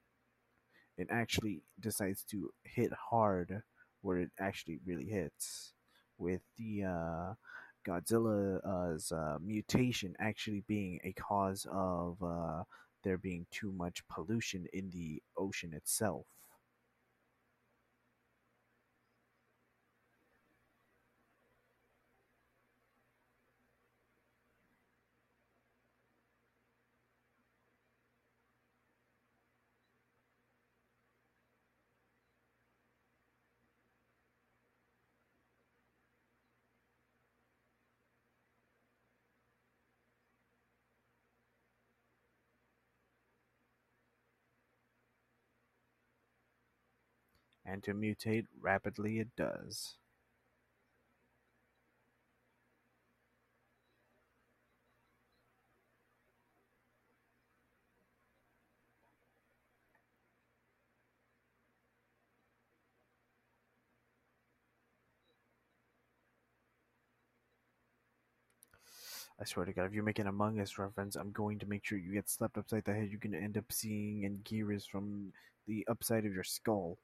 [0.97, 3.63] It actually decides to hit hard
[4.01, 5.73] where it actually really hits,
[6.17, 7.33] with the uh,
[7.87, 12.63] Godzilla's uh, mutation actually being a cause of uh,
[13.03, 16.25] there being too much pollution in the ocean itself.
[47.75, 49.97] And to mutate rapidly it does.
[69.37, 71.83] I swear to God, if you make an Among Us reference, I'm going to make
[71.83, 73.09] sure you get slapped upside the head.
[73.11, 75.33] You're going to end up seeing and Anguirus from
[75.67, 76.97] the upside of your skull.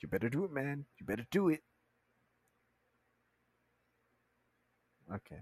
[0.00, 0.86] You better do it, man.
[0.98, 1.62] You better do it.
[5.12, 5.40] Okay.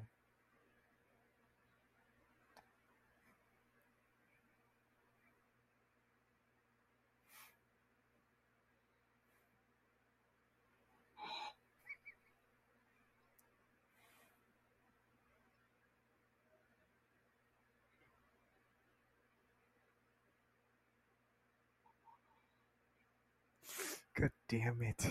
[24.20, 25.06] God damn it.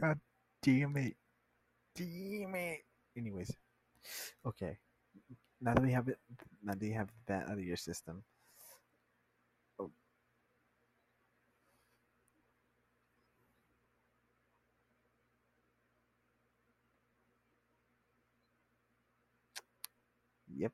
[0.00, 0.20] God
[0.62, 1.16] damn it.
[1.96, 2.80] Damn it.
[3.16, 3.52] Anyways,
[4.46, 4.78] okay.
[5.60, 6.18] Now that we have it,
[6.62, 8.24] now that you have that out of your system.
[9.80, 9.90] Oh.
[20.56, 20.72] Yep.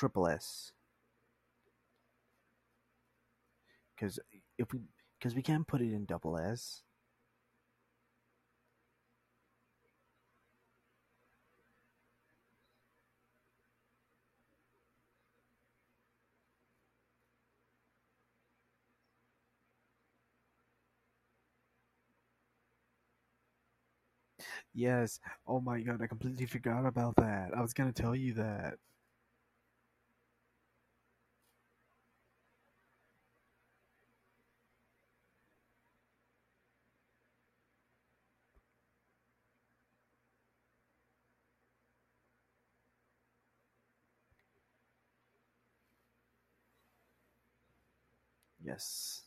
[0.00, 0.72] Triple S.
[3.94, 4.18] Because
[4.58, 4.80] if we,
[5.18, 6.82] because we can't put it in double S.
[24.72, 25.20] Yes.
[25.46, 27.50] Oh my god, I completely forgot about that.
[27.56, 28.78] I was gonna tell you that.
[48.70, 49.19] Yes.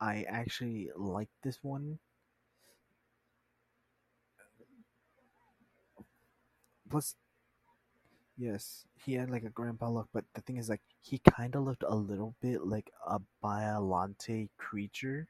[0.00, 1.98] I actually like this one.
[6.88, 7.16] Plus,
[8.36, 11.64] yes, he had like a grandpa look, but the thing is, like, he kind of
[11.64, 15.28] looked a little bit like a Biolante creature.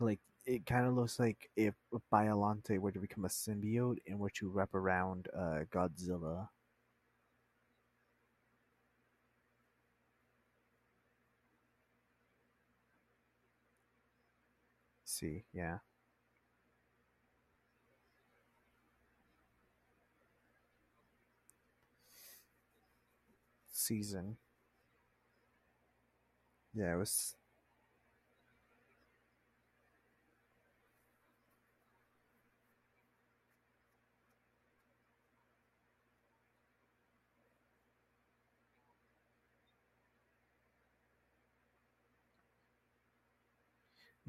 [0.00, 1.74] Like, it kind of looks like if
[2.12, 6.48] Biolante were to become a symbiote and were to wrap around uh, Godzilla.
[15.20, 15.80] See, yeah.
[23.72, 24.36] Season.
[26.74, 27.34] Yeah, it was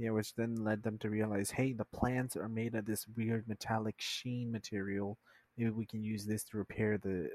[0.02, 3.48] Yeah, which then led them to realize, hey, the plants are made of this weird
[3.48, 5.20] metallic sheen material.
[5.56, 7.30] Maybe we can use this to repair the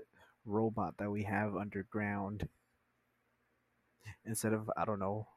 [0.44, 2.48] robot that we have underground
[4.24, 5.28] instead of, I don't know,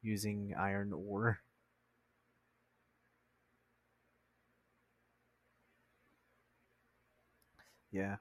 [0.00, 1.40] using iron ore.
[7.90, 8.18] Yeah.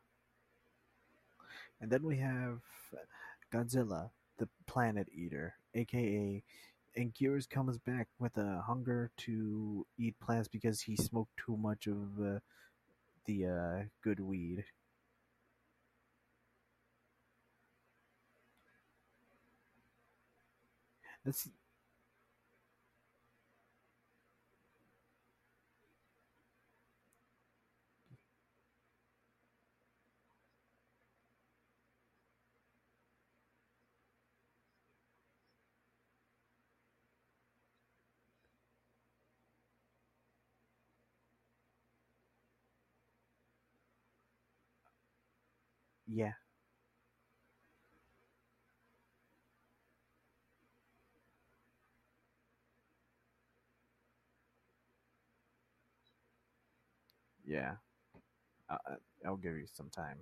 [1.80, 2.62] And then we have
[3.54, 4.10] Godzilla,
[4.40, 6.42] the planet eater, aka
[6.96, 11.88] and Gears comes back with a hunger to eat plants because he smoked too much
[11.88, 12.40] of uh,
[13.26, 14.66] the uh, good weed.
[21.26, 21.50] That's
[46.16, 46.34] yeah,
[57.46, 57.76] yeah.
[58.70, 60.20] I, I- I'll give you some time.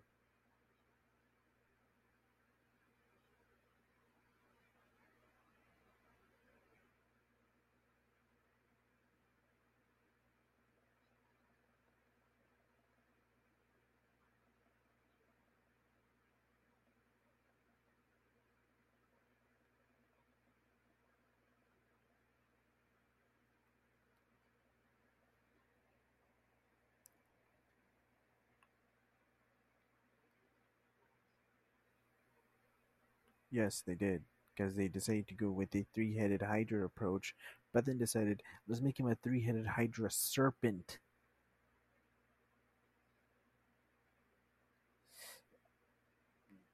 [33.53, 34.25] Yes, they did.
[34.53, 37.34] Because they decided to go with the three headed Hydra approach,
[37.71, 40.99] but then decided, let's make him a three headed Hydra serpent.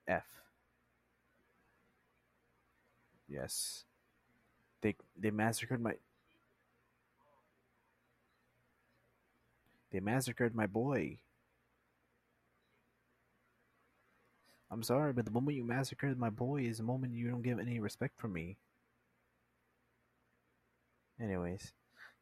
[0.08, 0.26] F.
[3.28, 3.86] Yes.
[4.82, 5.96] They they massacred my
[9.92, 11.20] they massacred my boy.
[14.72, 17.60] I'm sorry, but the moment you massacred my boy is the moment you don't give
[17.60, 18.58] any respect for me.
[21.20, 21.74] Anyways,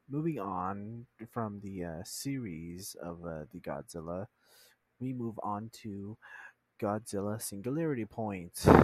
[0.10, 4.28] moving on from the uh, series of uh, the Godzilla,
[4.99, 6.18] we move on to
[6.82, 8.65] Godzilla Singularity Point.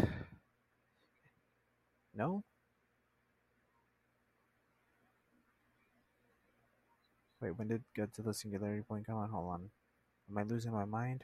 [2.16, 2.44] No?
[7.42, 9.30] Wait, when did Godzilla Singularity Point come on?
[9.30, 9.70] Hold on.
[10.30, 11.24] Am I losing my mind?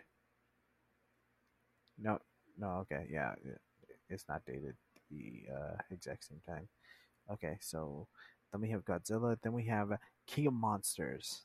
[1.99, 2.17] No,
[2.59, 3.33] no, okay, yeah,
[4.09, 4.75] it's not dated
[5.11, 6.67] the uh, exact same time.
[7.31, 8.07] Okay, so
[8.51, 9.91] then we have Godzilla, then we have
[10.27, 11.43] King of Monsters.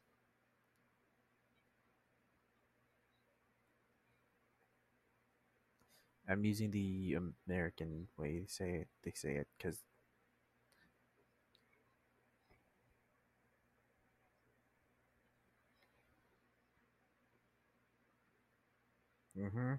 [6.29, 7.17] I'm using the
[7.47, 8.89] American way to say it.
[9.03, 9.83] They say it because.
[19.39, 19.75] Mm-hmm.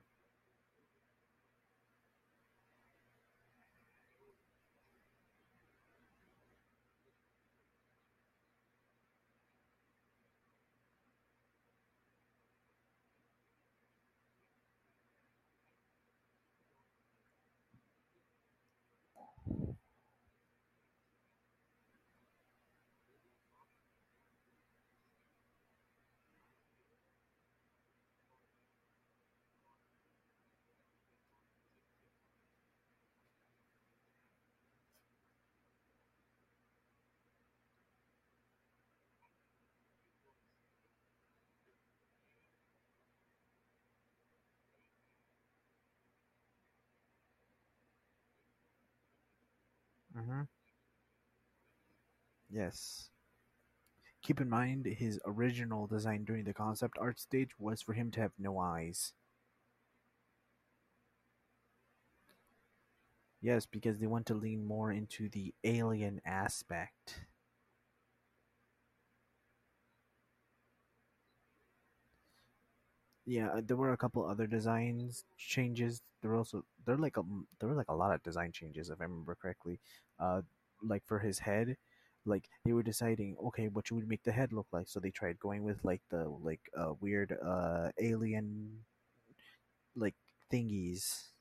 [50.18, 50.44] Mm-hmm.
[52.50, 53.10] Yes.
[54.22, 58.20] Keep in mind, his original design during the concept art stage was for him to
[58.20, 59.14] have no eyes.
[63.42, 67.22] Yes, because they want to lean more into the alien aspect.
[73.26, 76.02] Yeah, uh, there were a couple other designs changes.
[76.22, 77.24] There were also there were like a
[77.60, 79.80] there were like a lot of design changes if I remember correctly.
[80.20, 80.42] Uh,
[80.84, 81.78] like for his head,
[82.26, 84.88] like they were deciding, okay, what should we make the head look like?
[84.88, 88.86] So they tried going with like the like uh weird uh alien
[89.96, 90.16] like
[90.52, 91.32] thingies.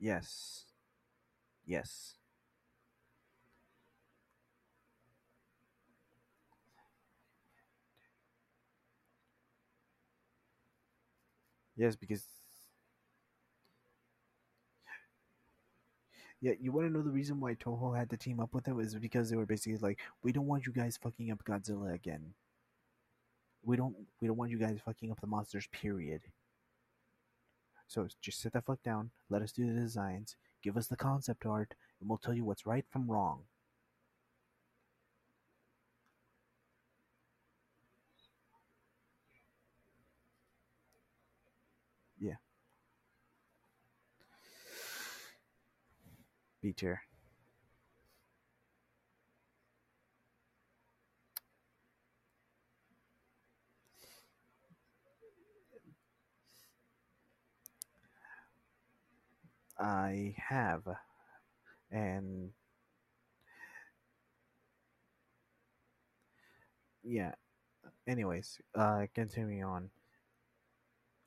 [0.00, 0.64] Yes,
[1.66, 2.16] yes,
[11.80, 11.96] yes.
[11.96, 12.24] Because
[16.40, 18.80] yeah, you want to know the reason why Toho had to team up with them
[18.80, 22.34] is because they were basically like, we don't want you guys fucking up Godzilla again.
[23.62, 25.66] We don't we don't want you guys fucking up the monsters.
[25.72, 26.20] Period.
[27.88, 31.44] So just sit the fuck down, let us do the designs, give us the concept
[31.44, 33.44] art, and we'll tell you what's right from wrong.
[42.20, 42.36] Yeah,
[46.62, 47.02] Tier.
[59.78, 60.86] I have,
[61.90, 62.52] and
[67.02, 67.32] yeah.
[68.06, 69.90] Anyways, uh, continuing on.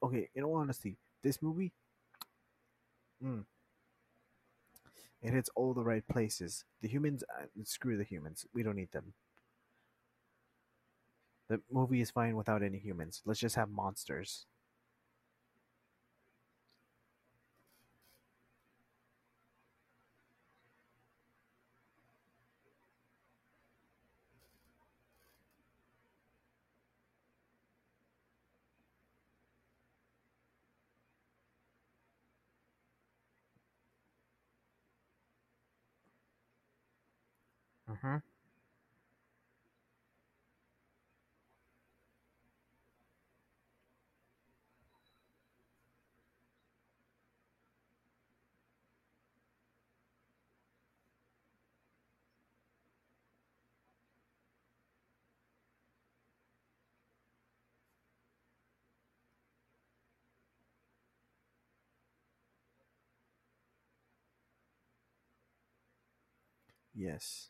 [0.03, 1.71] Okay, in all honesty, this movie,
[3.23, 3.43] mm,
[5.23, 6.65] it hits all the right places.
[6.81, 8.45] The humans, uh, screw the humans.
[8.53, 9.13] We don't need them.
[11.49, 13.21] The movie is fine without any humans.
[13.25, 14.45] Let's just have monsters.
[38.03, 38.17] Mm-hmm.
[66.95, 67.49] Yes.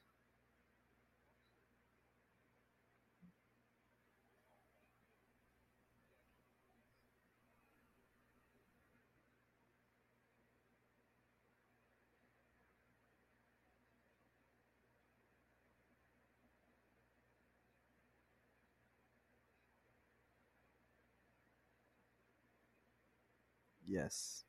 [23.88, 24.46] Yes.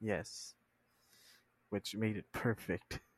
[0.00, 0.54] Yes.
[1.70, 3.00] Which made it perfect.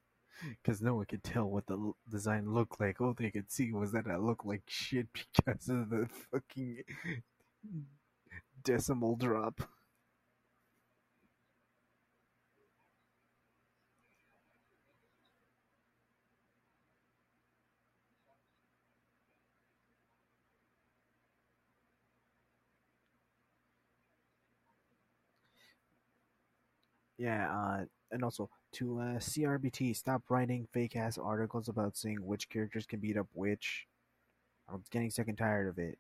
[0.63, 3.01] Because no one could tell what the l- design looked like.
[3.01, 6.85] All they could see was that it looked like shit because of the fucking
[8.65, 9.61] decimal drop.
[27.21, 32.49] Yeah, uh, and also to uh, CRBT, stop writing fake ass articles about saying which
[32.49, 33.87] characters can beat up which.
[34.69, 35.99] I'm getting sick and tired of it.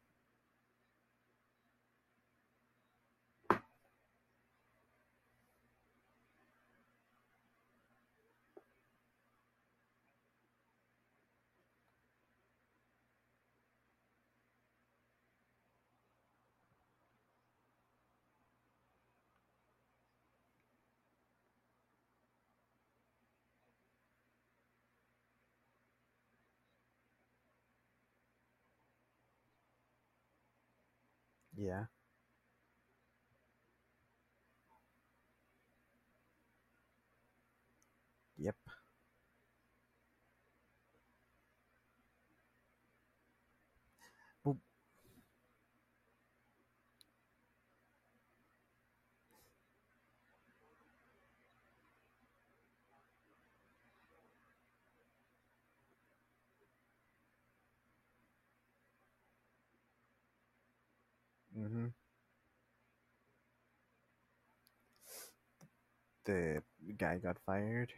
[31.56, 31.84] Yeah.
[38.38, 38.56] Yep.
[44.44, 44.58] Well,
[61.60, 61.86] mm-hmm.
[66.24, 66.62] The
[66.96, 67.92] guy got fired.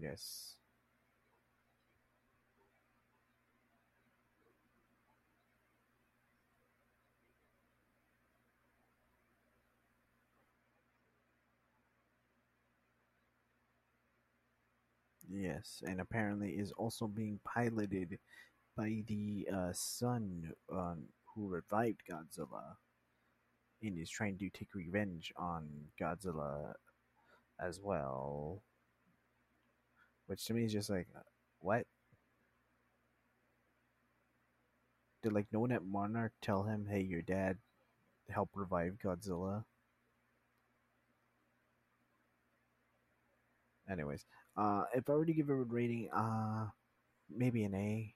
[0.00, 0.56] Yes.
[15.30, 18.18] Yes, and apparently is also being piloted
[18.76, 22.76] by the uh, son um, who revived Godzilla
[23.82, 25.68] and is trying to take revenge on
[26.00, 26.74] Godzilla
[27.60, 28.62] as well.
[30.30, 31.22] Which to me is just like, uh,
[31.58, 31.88] what?
[35.24, 37.58] Did like no one at Monarch tell him, "Hey, your dad
[38.28, 39.64] helped revive Godzilla"?
[43.90, 44.24] Anyways,
[44.56, 46.68] uh, if I were to give it a rating, uh,
[47.28, 48.14] maybe an A.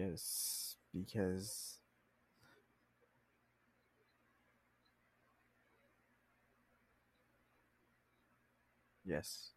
[0.00, 1.78] Yes, because
[9.04, 9.52] yes,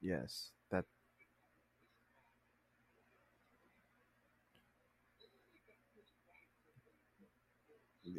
[0.00, 0.84] yes, that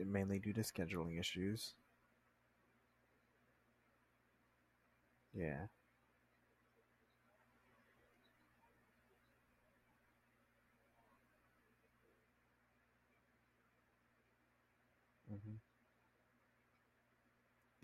[0.06, 1.74] mainly due to scheduling issues.
[5.34, 5.68] Yeah.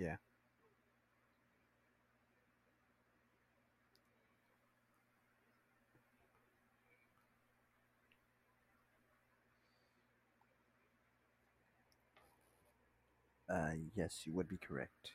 [0.03, 0.17] Yeah.
[13.49, 15.13] Uh, yes, you would be correct.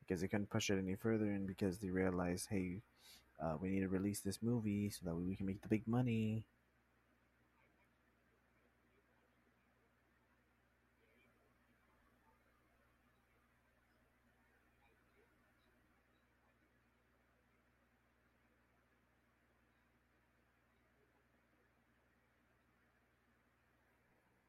[0.00, 2.82] Because they couldn't push it any further, and because they realized, hey,
[3.42, 6.44] uh, we need to release this movie so that we can make the big money.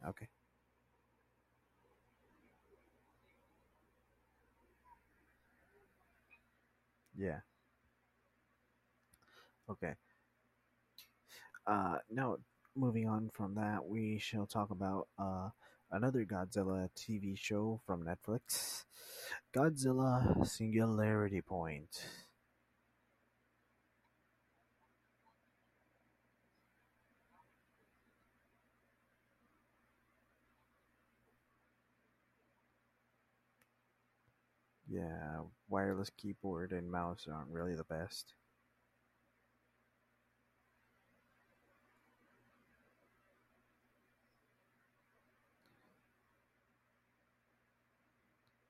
[0.07, 0.27] Okay.
[7.17, 7.39] Yeah.
[9.69, 9.95] Okay.
[11.67, 12.37] Uh, now,
[12.75, 15.49] moving on from that, we shall talk about uh,
[15.91, 18.83] another Godzilla TV show from Netflix
[19.55, 22.05] Godzilla Singularity Point.
[34.87, 38.33] Yeah, wireless keyboard and mouse aren't really the best.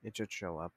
[0.05, 0.71] It should show up.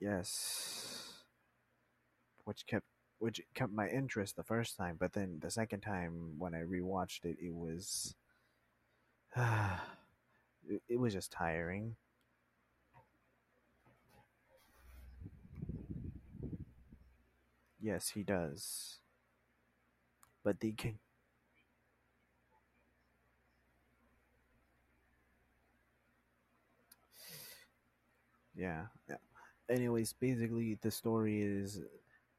[0.00, 1.14] Yes.
[2.44, 2.86] Which kept
[3.20, 7.24] which kept my interest the first time, but then the second time when I rewatched
[7.24, 8.14] it, it was
[9.36, 11.96] it, it was just tiring.
[17.80, 19.00] Yes, he does.
[20.42, 20.98] But the can
[28.56, 29.16] yeah, yeah.
[29.70, 31.80] Anyways, basically the story is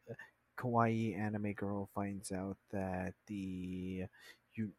[0.09, 0.13] uh,
[0.59, 4.05] kawaii anime girl finds out that the
[4.55, 4.71] you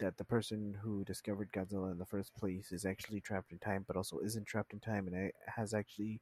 [0.00, 3.84] that the person who discovered Godzilla in the first place is actually trapped in time,
[3.86, 6.20] but also isn't trapped in time, and has actually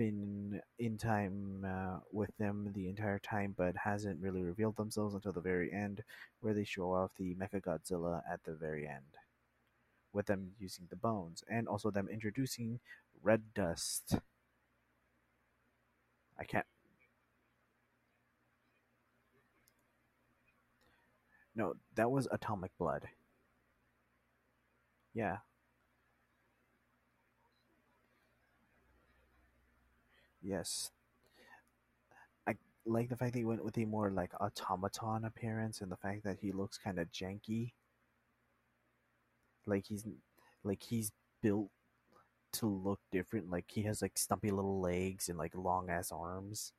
[0.00, 5.30] been in time uh, with them the entire time, but hasn't really revealed themselves until
[5.30, 6.02] the very end,
[6.40, 9.12] where they show off the Mecha Godzilla at the very end,
[10.14, 12.80] with them using the bones, and also them introducing
[13.22, 14.16] Red Dust.
[16.38, 16.64] I can't.
[21.54, 23.06] No, that was Atomic Blood.
[25.12, 25.38] Yeah,
[30.42, 30.90] yes.
[32.46, 35.96] I like the fact that he went with a more like automaton appearance, and the
[35.96, 37.72] fact that he looks kind of janky,
[39.66, 40.06] like he's
[40.64, 41.12] like he's
[41.42, 41.70] built
[42.52, 43.50] to look different.
[43.50, 46.72] Like he has like stumpy little legs and like long ass arms.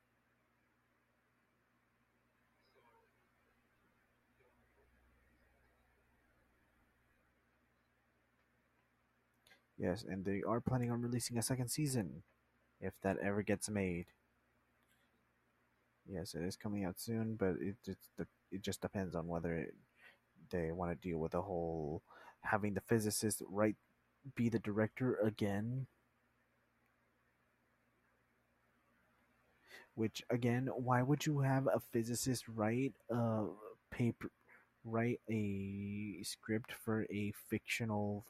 [9.78, 12.22] Yes, and they are planning on releasing a second season
[12.82, 14.06] if that ever gets made.
[16.06, 18.00] Yes, it is coming out soon, but it just
[18.50, 19.74] it just depends on whether it,
[20.50, 22.02] they want to deal with the whole
[22.42, 23.76] having the physicist right
[24.36, 25.86] be the director again.
[29.94, 33.46] Which again, why would you have a physicist write a
[33.90, 34.30] paper,
[34.84, 38.26] write a script for a fictional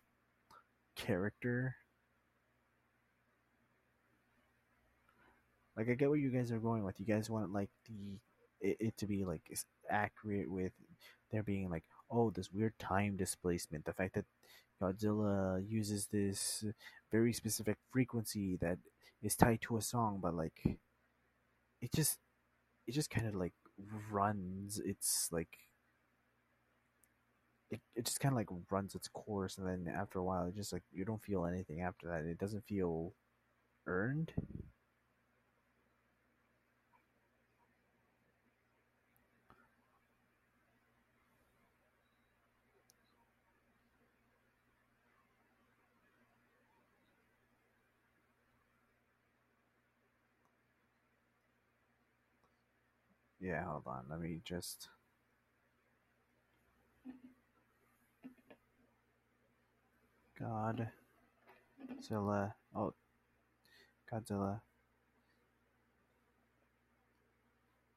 [0.97, 1.77] character?
[5.77, 7.01] Like I get where you guys are going with.
[7.01, 8.19] You guys want like the
[8.61, 9.43] it, it to be like
[9.91, 10.73] accurate with
[11.31, 13.85] there being like oh this weird time displacement.
[13.85, 14.27] The fact that
[14.81, 16.65] Godzilla uses this
[17.11, 18.79] very specific frequency that
[19.23, 20.79] is tied to a song, but like
[21.81, 22.19] it just
[22.87, 23.53] it just kind of like
[24.11, 24.81] runs.
[24.85, 25.59] It's like
[27.71, 30.55] it, it just kind of like runs its course, and then after a while, it
[30.55, 32.25] just like you don't feel anything after that.
[32.25, 33.15] It doesn't feel
[33.87, 34.33] earned.
[53.43, 54.05] Yeah, hold on.
[54.09, 54.89] Let me just
[60.41, 60.93] Godzilla.
[62.75, 62.95] Oh,
[64.13, 64.61] Godzilla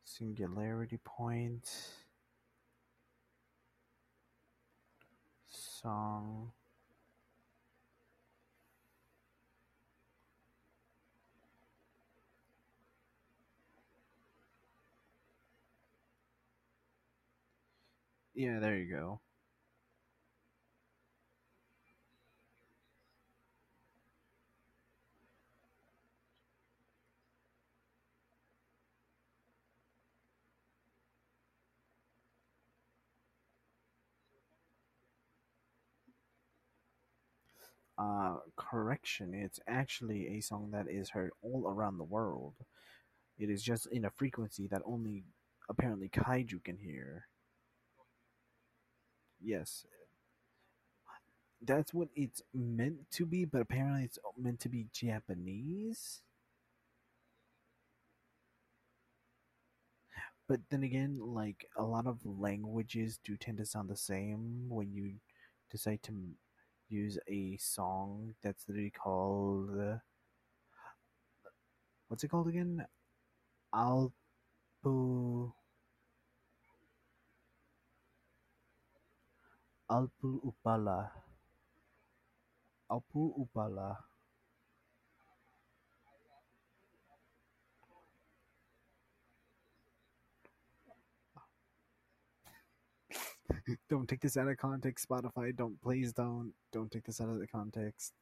[0.03, 1.69] Singularity Point
[5.47, 6.51] song
[18.35, 19.21] Yeah, there you go.
[37.97, 42.55] Uh, correction, it's actually a song that is heard all around the world.
[43.39, 45.25] It is just in a frequency that only
[45.69, 47.27] apparently kaiju can hear.
[49.45, 49.85] Yes,
[51.61, 56.21] that's what it's meant to be, but apparently it's meant to be Japanese.
[60.47, 64.93] But then again, like a lot of languages do tend to sound the same when
[64.93, 65.15] you
[65.71, 66.13] decide to
[66.89, 69.97] use a song that's literally called uh,
[72.07, 72.85] what's it called again?
[73.73, 75.53] Alpu
[79.89, 81.11] Alpu Upala.
[82.89, 83.97] Alpu Upala.
[93.89, 95.55] don't take this out of context, Spotify.
[95.55, 98.13] Don't please don't don't take this out of the context.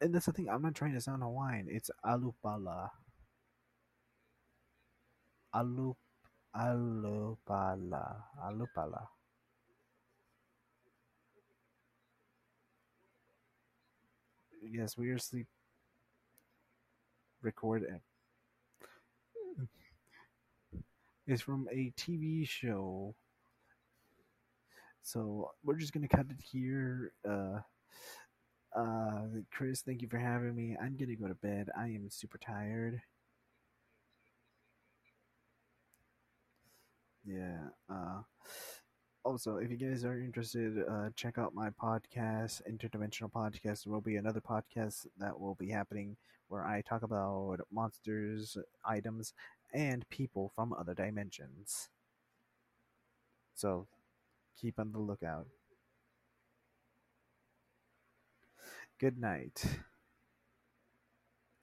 [0.00, 0.48] And that's the thing.
[0.50, 1.66] I'm not trying to sound Hawaiian.
[1.70, 2.90] It's Alupala.
[5.54, 5.96] Alup
[6.56, 8.16] Alupala.
[8.42, 9.06] Alupala.
[14.62, 15.46] Yes, we are sleep
[17.42, 18.00] recording.
[21.26, 23.14] It's from a TV show.
[25.02, 27.12] So we're just gonna cut it here.
[27.28, 27.60] Uh,
[28.76, 30.76] uh, Chris, thank you for having me.
[30.82, 31.68] I'm gonna go to bed.
[31.78, 33.00] I am super tired.
[37.24, 37.68] Yeah.
[37.88, 38.22] Uh,
[39.24, 43.84] also, if you guys are interested, uh, check out my podcast, Interdimensional Podcast.
[43.84, 46.16] There will be another podcast that will be happening
[46.48, 49.32] where I talk about monsters, items,
[49.72, 51.88] and people from other dimensions.
[53.54, 53.88] So
[54.60, 55.48] keep on the lookout.
[58.98, 59.64] Good night.